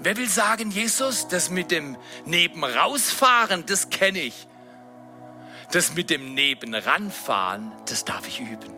Wer 0.01 0.17
will 0.17 0.29
sagen, 0.29 0.71
Jesus, 0.71 1.29
das 1.29 1.51
mit 1.51 1.71
dem 1.71 1.97
Nebenrausfahren, 2.25 3.67
das 3.67 3.91
kenne 3.91 4.21
ich. 4.21 4.47
Das 5.73 5.95
mit 5.95 6.09
dem 6.09 6.35
Nebenranfahren, 6.35 7.73
das 7.87 8.05
darf 8.05 8.27
ich 8.27 8.41
üben. 8.41 8.73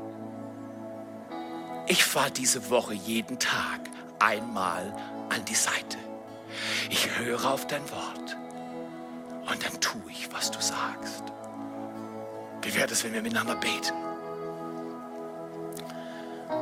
Ich 1.87 2.05
fahre 2.05 2.31
diese 2.31 2.71
Woche 2.71 2.95
jeden 2.95 3.39
Tag 3.39 3.81
einmal 4.19 4.97
an 5.29 5.45
die 5.45 5.55
Seite. 5.55 5.99
Ich 6.89 7.19
höre 7.19 7.45
auf 7.45 7.67
dein 7.67 7.89
Wort 7.91 8.37
und 9.51 9.65
dann 9.65 9.81
tue 9.81 10.11
ich, 10.11 10.33
was 10.33 10.51
du 10.51 10.61
sagst. 10.61 11.25
Wie 12.63 12.75
wäre 12.75 12.91
es, 12.91 13.05
wenn 13.05 13.13
wir 13.13 13.23
miteinander 13.23 13.57
beten? 13.57 14.10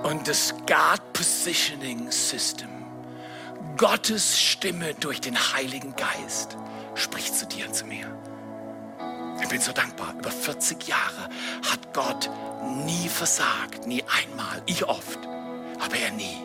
Und 0.03 0.29
das 0.29 0.55
God 0.67 1.13
Positioning 1.13 2.11
System, 2.11 2.69
Gottes 3.77 4.41
Stimme 4.41 4.95
durch 4.95 5.21
den 5.21 5.37
Heiligen 5.37 5.95
Geist, 5.97 6.57
spricht 6.95 7.35
zu 7.35 7.47
dir 7.47 7.67
und 7.67 7.75
zu 7.75 7.85
mir. 7.87 8.07
Ich 9.41 9.49
bin 9.49 9.61
so 9.61 9.73
dankbar. 9.73 10.15
Über 10.19 10.31
40 10.31 10.87
Jahre 10.87 11.29
hat 11.71 11.95
Gott 11.95 12.29
nie 12.85 13.09
versagt, 13.09 13.87
nie 13.87 14.03
einmal, 14.03 14.63
ich 14.67 14.85
oft, 14.87 15.19
aber 15.81 15.97
er 15.97 16.11
nie. 16.13 16.43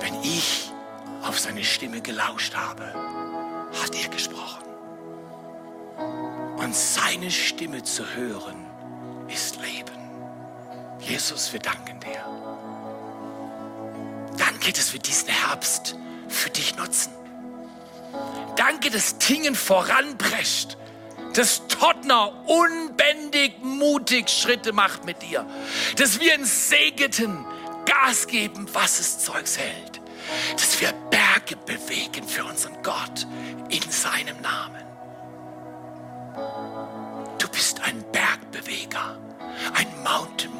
Wenn 0.00 0.14
ich 0.22 0.70
auf 1.22 1.38
seine 1.38 1.64
Stimme 1.64 2.00
gelauscht 2.00 2.54
habe, 2.54 2.84
hat 3.82 3.94
er 4.00 4.08
gesprochen. 4.08 4.64
Und 6.56 6.74
seine 6.74 7.30
Stimme 7.30 7.82
zu 7.82 8.04
hören, 8.14 8.66
ist 9.28 9.56
Leben. 9.56 9.87
Jesus, 11.08 11.52
wir 11.54 11.60
danken 11.60 11.98
dir. 12.00 12.22
Danke, 14.36 14.72
dass 14.72 14.92
wir 14.92 15.00
diesen 15.00 15.28
Herbst 15.28 15.96
für 16.28 16.50
dich 16.50 16.76
nutzen. 16.76 17.12
Danke, 18.56 18.90
dass 18.90 19.16
Tingen 19.16 19.54
voranprescht, 19.54 20.76
dass 21.32 21.66
Tottner 21.68 22.46
unbändig 22.46 23.62
mutig 23.62 24.28
Schritte 24.28 24.72
macht 24.74 25.06
mit 25.06 25.22
dir, 25.22 25.46
dass 25.96 26.20
wir 26.20 26.34
in 26.34 26.44
Segeten 26.44 27.46
Gas 27.86 28.26
geben, 28.26 28.68
was 28.74 29.00
es 29.00 29.20
Zeugs 29.20 29.56
hält, 29.56 30.02
dass 30.56 30.78
wir 30.78 30.92
Berge 31.10 31.56
bewegen 31.56 32.28
für 32.28 32.44
unseren 32.44 32.82
Gott 32.82 33.26
in 33.70 33.90
seinem 33.90 34.38
Namen. 34.42 34.82
Du 37.38 37.48
bist 37.48 37.80
ein 37.80 38.04
Bergbeweger, 38.12 39.16
ein 39.74 40.02
Mountain 40.02 40.57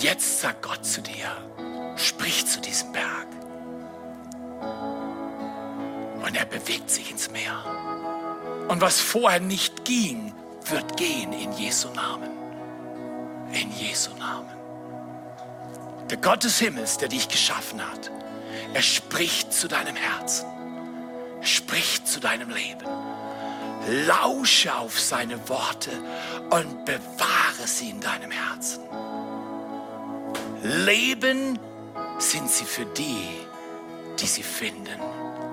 Jetzt 0.00 0.40
sagt 0.40 0.62
Gott 0.62 0.84
zu 0.84 1.00
dir, 1.02 1.96
sprich 1.96 2.46
zu 2.46 2.60
diesem 2.60 2.92
Berg. 2.92 3.28
und 6.28 6.36
er 6.36 6.44
bewegt 6.44 6.90
sich 6.90 7.10
ins 7.10 7.30
Meer. 7.30 7.64
Und 8.68 8.82
was 8.82 9.00
vorher 9.00 9.40
nicht 9.40 9.86
ging, 9.86 10.34
wird 10.66 10.96
gehen 10.98 11.32
in 11.32 11.52
Jesu 11.52 11.88
Namen. 11.88 12.30
In 13.52 13.72
Jesu 13.72 14.10
Namen. 14.18 14.50
Der 16.10 16.18
Gott 16.18 16.44
des 16.44 16.58
Himmels, 16.58 16.98
der 16.98 17.08
dich 17.08 17.28
geschaffen 17.28 17.80
hat, 17.80 18.10
er 18.74 18.82
spricht 18.82 19.54
zu 19.54 19.68
deinem 19.68 19.96
Herzen. 19.96 20.46
Er 21.40 21.46
spricht 21.46 22.06
zu 22.06 22.20
deinem 22.20 22.50
Leben. 22.50 22.86
Lausche 24.06 24.74
auf 24.76 25.00
seine 25.00 25.48
Worte 25.48 25.92
und 26.50 26.84
bewahre 26.84 27.66
sie 27.66 27.88
in 27.88 28.00
deinem 28.00 28.30
Herzen. 28.30 28.87
Leben 30.62 31.58
sind 32.18 32.50
sie 32.50 32.64
für 32.64 32.84
die, 32.84 33.46
die 34.18 34.26
sie 34.26 34.42
finden 34.42 35.00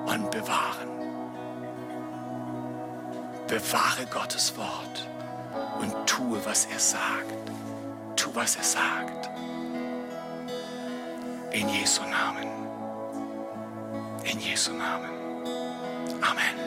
und 0.06 0.32
bewahren. 0.32 0.90
Bewahre 3.48 4.06
Gottes 4.12 4.58
Wort 4.58 5.08
und 5.80 5.94
tue, 6.08 6.44
was 6.46 6.66
er 6.66 6.80
sagt. 6.80 7.52
Tu, 8.16 8.30
was 8.34 8.56
er 8.56 8.64
sagt. 8.64 9.30
In 11.52 11.70
Jesu 11.70 12.02
Namen. 12.04 12.50
In 14.24 14.40
Jesu 14.40 14.74
Namen. 14.74 15.12
Amen. 16.22 16.65